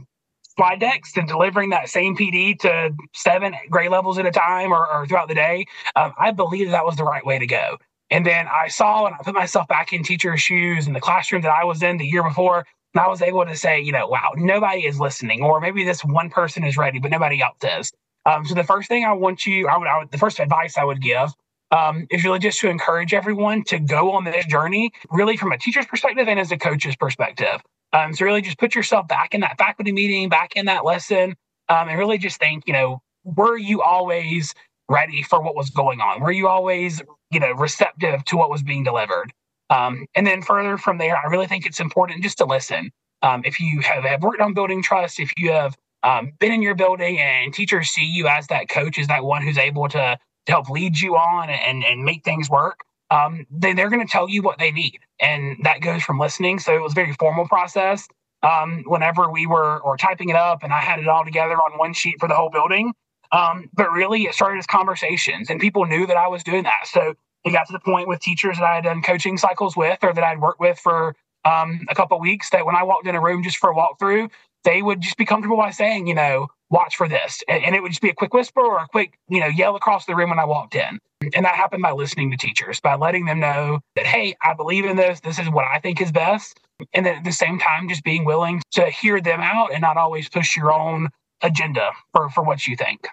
slide 0.56 0.80
decks 0.80 1.16
and 1.18 1.28
delivering 1.28 1.70
that 1.70 1.90
same 1.90 2.16
PD 2.16 2.58
to 2.60 2.94
seven 3.14 3.56
grade 3.70 3.92
levels 3.92 4.18
at 4.18 4.26
a 4.26 4.32
time 4.32 4.72
or, 4.72 4.88
or 4.88 5.06
throughout 5.08 5.28
the 5.28 5.36
day, 5.36 5.66
um, 5.96 6.14
I 6.18 6.32
believe 6.32 6.72
that, 6.72 6.86
was 6.86 6.96
the 6.98 7.04
right 7.04 7.26
way 7.26 7.40
to 7.40 7.48
go. 7.48 7.78
And 8.10 8.26
then 8.26 8.48
I 8.48 8.68
saw 8.68 9.06
and 9.06 9.16
I 9.16 9.20
put 9.24 9.34
myself 9.34 9.68
back 9.68 9.94
in 9.94 10.04
teacher's 10.04 10.42
shoes 10.42 10.88
in 10.88 10.94
the 10.94 11.00
classroom 11.00 11.44
that 11.44 11.52
I 11.52 11.64
was 11.64 11.82
in 11.82 11.98
the 11.98 12.06
year 12.06 12.24
before. 12.24 12.66
And 12.94 13.02
I 13.02 13.08
was 13.08 13.22
able 13.22 13.46
to 13.46 13.56
say, 13.56 13.80
you 13.80 13.94
know, 13.94 14.08
wow, 14.08 14.32
nobody 14.36 14.86
is 14.86 15.00
listening, 15.00 15.44
or 15.44 15.62
maybe 15.62 15.86
this 15.86 16.04
one 16.04 16.30
person 16.30 16.64
is 16.66 16.76
ready, 16.76 17.00
but 17.00 17.10
nobody 17.12 17.42
else 17.42 17.58
is. 17.64 17.92
Um, 18.26 18.46
so 18.46 18.54
the 18.54 18.66
first 18.66 18.90
thing 18.90 19.06
I 19.06 19.14
want 19.14 19.46
you, 19.46 19.68
I 19.68 19.78
would, 19.78 19.88
I 19.88 20.00
would 20.00 20.12
the 20.12 20.18
first 20.18 20.40
advice 20.40 20.78
I 20.78 20.84
would 20.84 21.02
give 21.02 21.34
um, 21.72 22.06
is 22.10 22.24
really 22.24 22.40
just 22.40 22.60
to 22.62 22.70
encourage 22.70 23.14
everyone 23.14 23.64
to 23.66 23.80
go 23.80 24.12
on 24.12 24.26
this 24.26 24.46
journey, 24.46 24.92
really 25.10 25.38
from 25.38 25.52
a 25.52 25.58
teacher's 25.58 25.86
perspective 25.86 26.28
and 26.28 26.40
as 26.40 26.52
a 26.52 26.58
coach's 26.58 26.96
perspective. 26.96 27.62
Um, 27.94 28.14
so 28.14 28.26
really 28.26 28.42
just 28.42 28.58
put 28.58 28.76
yourself 28.76 29.08
back 29.08 29.34
in 29.34 29.42
that 29.42 29.58
faculty 29.58 29.92
meeting, 29.92 30.30
back 30.30 30.56
in 30.56 30.66
that 30.66 30.86
lesson, 30.86 31.36
um, 31.70 31.90
and 31.90 31.98
really 31.98 32.18
just 32.18 32.40
think, 32.40 32.64
you 32.68 32.74
know, 32.74 33.02
were 33.24 33.58
you 33.58 33.82
always 33.82 34.54
ready 34.90 35.24
for 35.24 35.42
what 35.42 35.56
was 35.56 35.70
going 35.70 36.02
on? 36.02 36.22
Were 36.22 36.32
you 36.32 36.48
always, 36.48 37.02
you 37.32 37.40
know, 37.40 37.52
receptive 37.52 38.24
to 38.26 38.38
what 38.38 38.50
was 38.50 38.64
being 38.64 38.84
delivered? 38.84 39.32
Um, 39.70 40.06
and 40.16 40.28
then 40.28 40.42
further 40.42 40.78
from 40.78 40.98
there, 40.98 41.16
I 41.16 41.30
really 41.30 41.48
think 41.48 41.66
it's 41.66 41.80
important 41.80 42.24
just 42.24 42.38
to 42.40 42.46
listen. 42.46 42.92
Um, 43.22 43.42
if 43.46 43.60
you 43.60 43.80
have, 43.82 44.04
have 44.04 44.24
worked 44.24 44.42
on 44.42 44.54
building 44.54 44.82
trust, 44.82 45.20
if 45.20 45.32
you 45.38 45.52
have 45.52 45.78
um, 46.04 46.34
been 46.40 46.52
in 46.52 46.62
your 46.62 46.76
building 46.76 47.20
and 47.20 47.54
teachers 47.54 47.90
see 47.90 48.06
you 48.06 48.28
as 48.28 48.48
that 48.48 48.68
coach, 48.68 48.98
as 48.98 49.08
that 49.08 49.24
one 49.24 49.44
who's 49.44 49.58
able 49.58 49.88
to, 49.90 50.18
to 50.46 50.52
help 50.52 50.70
lead 50.70 51.00
you 51.00 51.16
on 51.16 51.50
and, 51.50 51.84
and 51.86 52.04
make 52.04 52.24
things 52.24 52.50
work, 52.50 52.80
um, 53.12 53.46
then 53.52 53.76
they're 53.76 53.92
going 53.92 54.06
to 54.06 54.12
tell 54.12 54.30
you 54.30 54.42
what 54.42 54.60
they 54.60 54.72
need. 54.72 55.00
And 55.20 55.58
that 55.64 55.82
goes 55.82 56.04
from 56.04 56.20
listening. 56.20 56.60
So 56.60 56.74
it 56.76 56.82
was 56.82 56.94
a 56.94 56.96
very 56.96 57.14
formal 57.14 57.48
process. 57.48 58.08
Um, 58.44 58.84
whenever 58.88 59.30
we 59.32 59.46
were 59.48 59.80
or 59.82 59.98
typing 59.98 60.30
it 60.30 60.38
up 60.38 60.64
and 60.64 60.74
I 60.74 60.80
had 60.80 61.00
it 61.00 61.08
all 61.08 61.26
together 61.26 61.56
on 61.56 61.78
one 61.78 61.94
sheet 61.94 62.20
for 62.20 62.28
the 62.28 62.36
whole 62.36 62.50
building, 62.50 62.94
um, 63.32 63.70
but 63.74 63.92
really, 63.92 64.24
it 64.24 64.34
started 64.34 64.60
as 64.60 64.68
conversations, 64.68 65.50
and 65.50 65.60
people 65.60 65.86
knew 65.86 66.06
that 66.08 66.18
I 66.18 66.28
was 66.28 66.44
doing 66.44 66.64
that. 66.64 66.86
So 66.86 67.16
it 67.46 67.52
got 67.52 67.68
to 67.68 67.74
the 67.74 67.80
point 67.80 68.08
with 68.08 68.20
teachers 68.20 68.58
that 68.58 68.66
I 68.66 68.76
had 68.76 68.84
done 68.84 69.02
coaching 69.02 69.38
cycles 69.38 69.78
with, 69.78 70.00
or 70.04 70.14
that 70.14 70.24
I'd 70.24 70.42
worked 70.42 70.60
with 70.60 70.80
for 70.80 71.16
um, 71.46 71.86
a 71.90 71.96
couple 71.96 72.20
weeks, 72.20 72.50
that 72.52 72.66
when 72.66 72.76
I 72.76 72.84
walked 72.84 73.08
in 73.08 73.16
a 73.16 73.22
room 73.22 73.44
just 73.44 73.58
for 73.58 73.72
a 73.72 73.76
walkthrough, 73.76 74.30
they 74.64 74.82
would 74.82 75.02
just 75.02 75.18
be 75.18 75.26
comfortable 75.26 75.58
by 75.58 75.72
saying, 75.72 76.08
you 76.08 76.16
know, 76.16 76.48
watch 76.70 76.96
for 76.96 77.08
this, 77.08 77.44
and, 77.48 77.64
and 77.64 77.76
it 77.76 77.82
would 77.82 77.92
just 77.92 78.02
be 78.02 78.10
a 78.10 78.14
quick 78.14 78.34
whisper 78.34 78.62
or 78.62 78.80
a 78.80 78.88
quick, 78.88 79.18
you 79.28 79.40
know, 79.40 79.48
yell 79.48 79.76
across 79.76 80.06
the 80.06 80.16
room 80.16 80.30
when 80.30 80.40
I 80.40 80.46
walked 80.46 80.76
in. 80.76 81.00
And 81.36 81.46
that 81.46 81.56
happened 81.56 81.84
by 81.84 81.92
listening 81.92 82.32
to 82.32 82.38
teachers, 82.38 82.80
by 82.80 82.96
letting 82.96 83.26
them 83.26 83.40
know 83.40 83.80
that, 83.96 84.06
hey, 84.06 84.36
I 84.42 84.54
believe 84.54 84.86
in 84.86 84.98
this. 84.98 85.20
This 85.20 85.38
is 85.38 85.50
what 85.50 85.66
I 85.66 85.80
think 85.80 86.02
is 86.02 86.12
best. 86.12 86.60
And 86.94 87.06
then 87.06 87.18
at 87.18 87.24
the 87.24 87.32
same 87.32 87.60
time, 87.60 87.90
just 87.90 88.04
being 88.04 88.26
willing 88.26 88.62
to 88.72 88.90
hear 88.90 89.22
them 89.22 89.40
out 89.42 89.72
and 89.72 89.82
not 89.82 89.98
always 89.98 90.30
push 90.30 90.56
your 90.56 90.74
own 90.74 91.10
agenda 91.44 91.92
for, 92.14 92.30
for 92.30 92.44
what 92.44 92.66
you 92.66 92.76
think. 92.76 93.08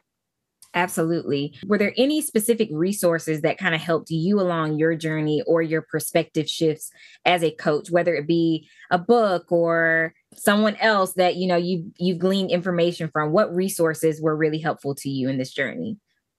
Absolutely. 0.78 1.58
Were 1.66 1.76
there 1.76 1.92
any 1.96 2.22
specific 2.22 2.68
resources 2.70 3.40
that 3.40 3.58
kind 3.58 3.74
of 3.74 3.80
helped 3.80 4.10
you 4.10 4.40
along 4.40 4.78
your 4.78 4.94
journey 4.94 5.42
or 5.44 5.60
your 5.60 5.82
perspective 5.82 6.48
shifts 6.48 6.92
as 7.24 7.42
a 7.42 7.50
coach, 7.50 7.90
whether 7.90 8.14
it 8.14 8.28
be 8.28 8.68
a 8.92 8.96
book 8.96 9.50
or 9.50 10.14
someone 10.36 10.76
else 10.76 11.14
that 11.14 11.34
you 11.34 11.48
know 11.48 11.56
you 11.56 11.90
you've 11.98 12.20
gleaned 12.20 12.52
information 12.52 13.10
from? 13.12 13.32
What 13.32 13.52
resources 13.52 14.22
were 14.22 14.36
really 14.36 14.60
helpful 14.60 14.94
to 14.94 15.10
you 15.10 15.28
in 15.28 15.36
this 15.36 15.52
journey? 15.52 15.96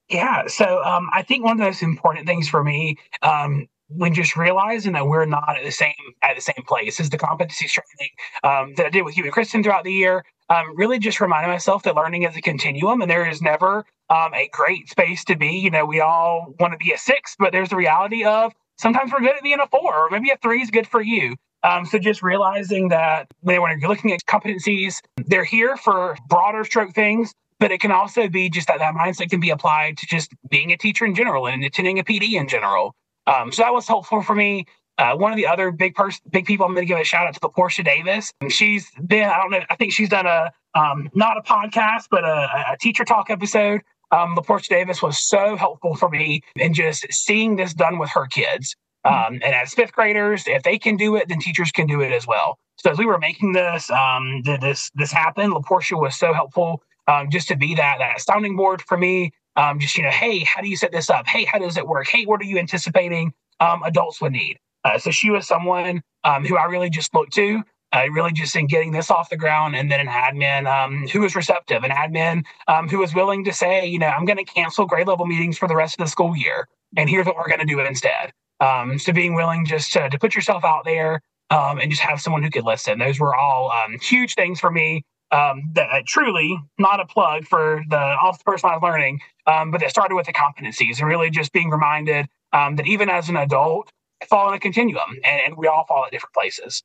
Yeah, 0.09 0.47
so 0.47 0.81
um, 0.85 1.09
I 1.13 1.21
think 1.21 1.43
one 1.43 1.53
of 1.53 1.57
the 1.57 1.65
most 1.65 1.83
important 1.83 2.25
things 2.25 2.47
for 2.47 2.63
me 2.63 2.95
um, 3.21 3.67
when 3.89 4.13
just 4.13 4.37
realizing 4.37 4.93
that 4.93 5.05
we're 5.05 5.25
not 5.25 5.57
at 5.57 5.65
the 5.65 5.71
same 5.71 5.93
at 6.23 6.37
the 6.37 6.41
same 6.41 6.63
place 6.65 7.01
as 7.01 7.09
the 7.09 7.17
competency 7.17 7.67
training 7.67 8.11
um, 8.45 8.73
that 8.75 8.85
I 8.85 8.89
did 8.89 9.01
with 9.01 9.17
you 9.17 9.25
and 9.25 9.33
Kristen 9.33 9.63
throughout 9.63 9.83
the 9.83 9.91
year. 9.91 10.23
Um, 10.49 10.75
really, 10.75 10.99
just 10.99 11.21
reminding 11.21 11.51
myself 11.51 11.83
that 11.83 11.95
learning 11.95 12.23
is 12.23 12.35
a 12.35 12.41
continuum, 12.41 13.01
and 13.01 13.09
there 13.09 13.27
is 13.27 13.41
never 13.41 13.85
um, 14.09 14.33
a 14.33 14.49
great 14.51 14.89
space 14.89 15.23
to 15.25 15.35
be. 15.35 15.57
You 15.57 15.69
know, 15.69 15.85
we 15.85 15.99
all 15.99 16.53
want 16.59 16.73
to 16.73 16.77
be 16.77 16.91
a 16.91 16.97
six, 16.97 17.35
but 17.37 17.51
there's 17.51 17.69
the 17.69 17.75
reality 17.75 18.23
of 18.23 18.53
sometimes 18.77 19.11
we're 19.11 19.19
good 19.19 19.35
at 19.35 19.43
being 19.43 19.59
a 19.59 19.67
four, 19.67 19.95
or 19.95 20.09
maybe 20.09 20.31
a 20.31 20.37
three 20.37 20.61
is 20.61 20.71
good 20.71 20.87
for 20.87 21.01
you. 21.01 21.35
Um, 21.63 21.85
so 21.85 21.99
just 21.99 22.23
realizing 22.23 22.89
that 22.89 23.27
when 23.41 23.57
you're 23.79 23.89
looking 23.89 24.13
at 24.13 24.21
competencies, 24.25 25.01
they're 25.25 25.43
here 25.43 25.75
for 25.75 26.15
broader 26.29 26.63
stroke 26.63 26.93
things, 26.93 27.33
but 27.59 27.71
it 27.71 27.81
can 27.81 27.91
also 27.91 28.29
be 28.29 28.49
just 28.49 28.67
that 28.67 28.79
that 28.79 28.95
mindset 28.95 29.29
can 29.29 29.41
be 29.41 29.49
applied 29.49 29.97
to 29.97 30.07
just 30.07 30.31
being 30.49 30.71
a 30.71 30.77
teacher 30.77 31.05
in 31.05 31.15
general 31.15 31.47
and 31.47 31.63
attending 31.63 31.99
a 31.99 32.03
PD 32.03 32.33
in 32.33 32.47
general. 32.47 32.95
Um, 33.27 33.51
so 33.51 33.61
that 33.61 33.73
was 33.73 33.87
helpful 33.87 34.23
for 34.23 34.33
me. 34.33 34.65
Uh, 34.99 35.15
one 35.15 35.31
of 35.31 35.37
the 35.37 35.47
other 35.47 35.71
big 35.71 35.95
person, 35.95 36.21
big 36.29 36.45
people, 36.45 36.65
I'm 36.65 36.73
going 36.73 36.85
to 36.85 36.93
give 36.93 36.99
a 36.99 37.05
shout 37.05 37.25
out 37.25 37.33
to 37.33 37.39
LaPortia 37.39 37.85
Davis. 37.85 38.33
She's 38.49 38.91
been, 39.07 39.29
I 39.29 39.37
don't 39.37 39.49
know, 39.49 39.61
I 39.69 39.75
think 39.77 39.93
she's 39.93 40.09
done 40.09 40.25
a 40.27 40.51
um, 40.75 41.09
not 41.15 41.37
a 41.37 41.41
podcast, 41.41 42.07
but 42.11 42.25
a, 42.25 42.73
a 42.73 42.77
teacher 42.79 43.05
talk 43.05 43.29
episode. 43.29 43.81
Um, 44.11 44.35
LaPortia 44.35 44.69
Davis 44.69 45.01
was 45.01 45.17
so 45.17 45.55
helpful 45.55 45.95
for 45.95 46.09
me 46.09 46.41
in 46.57 46.73
just 46.73 47.05
seeing 47.11 47.55
this 47.55 47.73
done 47.73 47.97
with 47.97 48.09
her 48.09 48.27
kids. 48.27 48.75
Um, 49.05 49.39
and 49.43 49.55
as 49.55 49.73
fifth 49.73 49.93
graders, 49.93 50.43
if 50.47 50.63
they 50.63 50.77
can 50.77 50.97
do 50.97 51.15
it, 51.15 51.29
then 51.29 51.39
teachers 51.39 51.71
can 51.71 51.87
do 51.87 52.01
it 52.01 52.11
as 52.11 52.27
well. 52.27 52.59
So 52.77 52.91
as 52.91 52.97
we 52.97 53.05
were 53.05 53.19
making 53.19 53.53
this, 53.53 53.89
um, 53.89 54.41
this 54.43 54.91
this 54.95 55.11
happen, 55.11 55.51
LaPortia 55.51 55.99
was 55.99 56.15
so 56.15 56.33
helpful 56.33 56.83
um, 57.07 57.29
just 57.29 57.47
to 57.47 57.55
be 57.55 57.73
that 57.75 57.99
that 57.99 58.19
sounding 58.19 58.57
board 58.57 58.81
for 58.81 58.97
me. 58.97 59.31
Um, 59.55 59.79
just 59.79 59.95
you 59.97 60.03
know, 60.03 60.09
hey, 60.09 60.39
how 60.39 60.61
do 60.61 60.67
you 60.67 60.75
set 60.75 60.91
this 60.91 61.09
up? 61.09 61.25
Hey, 61.25 61.45
how 61.45 61.59
does 61.59 61.77
it 61.77 61.87
work? 61.87 62.07
Hey, 62.07 62.25
what 62.25 62.41
are 62.41 62.45
you 62.45 62.57
anticipating 62.57 63.33
um, 63.61 63.81
adults 63.83 64.21
would 64.21 64.33
need? 64.33 64.59
Uh, 64.83 64.97
so 64.97 65.11
she 65.11 65.29
was 65.29 65.47
someone 65.47 66.01
um, 66.23 66.45
who 66.45 66.57
I 66.57 66.65
really 66.65 66.89
just 66.89 67.13
looked 67.13 67.33
to. 67.33 67.63
Uh, 67.91 68.05
really 68.11 68.31
just 68.31 68.55
in 68.55 68.67
getting 68.67 68.91
this 68.91 69.09
off 69.09 69.31
the 69.31 69.37
ground 69.37 69.75
and 69.75 69.91
then 69.91 69.99
an 69.99 70.05
admin 70.05 70.67
um, 70.67 71.07
who 71.07 71.21
was 71.21 71.35
receptive 71.35 71.83
an 71.83 71.89
admin 71.89 72.43
um, 72.67 72.87
who 72.87 72.99
was 72.99 73.15
willing 73.15 73.43
to 73.43 73.51
say 73.51 73.83
you 73.83 73.97
know 73.97 74.05
i'm 74.05 74.25
going 74.25 74.37
to 74.37 74.43
cancel 74.43 74.85
grade 74.85 75.07
level 75.07 75.25
meetings 75.25 75.57
for 75.57 75.67
the 75.67 75.75
rest 75.75 75.99
of 75.99 76.05
the 76.05 76.07
school 76.07 76.37
year 76.37 76.67
and 76.97 77.09
here's 77.09 77.25
what 77.25 77.35
we're 77.35 77.47
going 77.47 77.59
to 77.59 77.65
do 77.65 77.79
instead 77.79 78.31
um, 78.59 78.99
so 78.99 79.11
being 79.11 79.33
willing 79.33 79.65
just 79.65 79.91
to, 79.91 80.07
to 80.07 80.19
put 80.19 80.35
yourself 80.35 80.63
out 80.63 80.85
there 80.85 81.19
um, 81.49 81.79
and 81.79 81.89
just 81.89 82.03
have 82.03 82.21
someone 82.21 82.43
who 82.43 82.51
could 82.51 82.63
listen 82.63 82.99
those 82.99 83.19
were 83.19 83.35
all 83.35 83.71
um, 83.71 83.97
huge 83.99 84.35
things 84.35 84.59
for 84.59 84.69
me 84.69 85.03
um, 85.31 85.63
that 85.73 85.89
uh, 85.89 86.01
truly 86.05 86.59
not 86.77 86.99
a 86.99 87.07
plug 87.07 87.43
for 87.47 87.83
the 87.89 87.97
off 87.97 88.45
personalized 88.45 88.83
learning 88.83 89.19
but 89.47 89.79
that 89.79 89.89
started 89.89 90.13
with 90.13 90.27
the 90.27 90.33
competencies 90.33 90.99
and 90.99 91.07
really 91.07 91.31
just 91.31 91.51
being 91.53 91.71
reminded 91.71 92.27
that 92.51 92.85
even 92.85 93.09
as 93.09 93.29
an 93.29 93.35
adult 93.35 93.91
fall 94.27 94.49
in 94.49 94.55
a 94.55 94.59
continuum 94.59 95.11
and, 95.23 95.41
and 95.41 95.57
we 95.57 95.67
all 95.67 95.85
fall 95.87 96.05
at 96.05 96.11
different 96.11 96.33
places. 96.33 96.83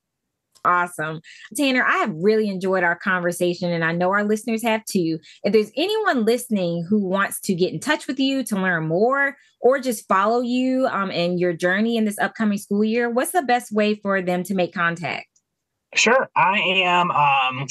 Awesome. 0.64 1.20
Tanner, 1.54 1.84
I 1.84 1.98
have 1.98 2.14
really 2.14 2.48
enjoyed 2.48 2.84
our 2.84 2.96
conversation 2.96 3.70
and 3.70 3.84
I 3.84 3.92
know 3.92 4.10
our 4.12 4.24
listeners 4.24 4.62
have 4.62 4.84
too. 4.86 5.18
If 5.42 5.52
there's 5.52 5.70
anyone 5.76 6.24
listening 6.24 6.86
who 6.88 7.04
wants 7.06 7.38
to 7.42 7.54
get 7.54 7.72
in 7.72 7.80
touch 7.80 8.06
with 8.06 8.18
you 8.18 8.42
to 8.44 8.56
learn 8.56 8.88
more 8.88 9.36
or 9.60 9.78
just 9.78 10.08
follow 10.08 10.40
you 10.40 10.86
um, 10.86 11.10
in 11.10 11.36
your 11.36 11.52
journey 11.52 11.96
in 11.96 12.06
this 12.06 12.18
upcoming 12.18 12.58
school 12.58 12.82
year, 12.82 13.10
what's 13.10 13.32
the 13.32 13.42
best 13.42 13.72
way 13.72 13.94
for 13.96 14.22
them 14.22 14.42
to 14.44 14.54
make 14.54 14.72
contact? 14.72 15.26
Sure. 15.94 16.30
I 16.34 16.58
am 16.58 17.10
um, 17.10 17.66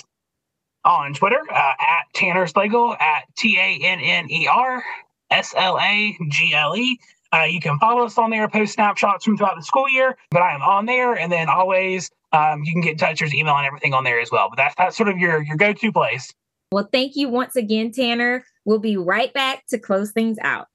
on 0.86 1.14
Twitter 1.14 1.42
uh, 1.52 1.74
at 1.80 2.06
Tanner 2.14 2.46
Slagle 2.46 3.00
at 3.02 3.24
T 3.36 3.58
A 3.58 3.80
N 3.84 4.00
N 4.00 4.30
E 4.30 4.48
R 4.48 4.84
S 5.32 5.54
L 5.58 5.80
A 5.80 6.18
G 6.30 6.54
L 6.54 6.76
E. 6.76 7.00
Uh, 7.34 7.46
you 7.46 7.60
can 7.60 7.80
follow 7.80 8.06
us 8.06 8.18
on 8.18 8.30
there, 8.30 8.48
post 8.48 8.74
snapshots 8.74 9.26
from 9.26 9.38
throughout 9.38 9.56
the 9.56 9.64
school 9.64 9.90
year, 9.90 10.16
but 10.30 10.44
I 10.44 10.54
am 10.54 10.62
on 10.62 10.86
there. 10.86 11.16
And 11.16 11.32
then 11.32 11.50
always 11.50 12.12
um, 12.32 12.64
you 12.64 12.72
can 12.72 12.82
get 12.82 12.92
in 12.92 12.98
touch. 12.98 13.20
There's 13.20 13.34
email 13.34 13.56
and 13.56 13.66
everything 13.66 13.94
on 13.94 14.04
there 14.04 14.20
as 14.20 14.30
well. 14.32 14.50
But 14.50 14.58
that's, 14.58 14.76
that's 14.76 14.96
sort 14.96 15.10
of 15.10 15.18
your, 15.18 15.42
your 15.42 15.58
go 15.58 15.74
to 15.74 15.92
place. 15.92 16.32
Well, 16.72 16.88
thank 16.92 17.16
you 17.16 17.30
once 17.30 17.56
again, 17.56 17.92
Tanner. 17.92 18.46
We'll 18.66 18.80
be 18.80 18.98
right 18.98 19.34
back 19.34 19.66
to 19.70 19.80
close 19.80 20.12
things 20.12 20.38
out. 20.42 20.68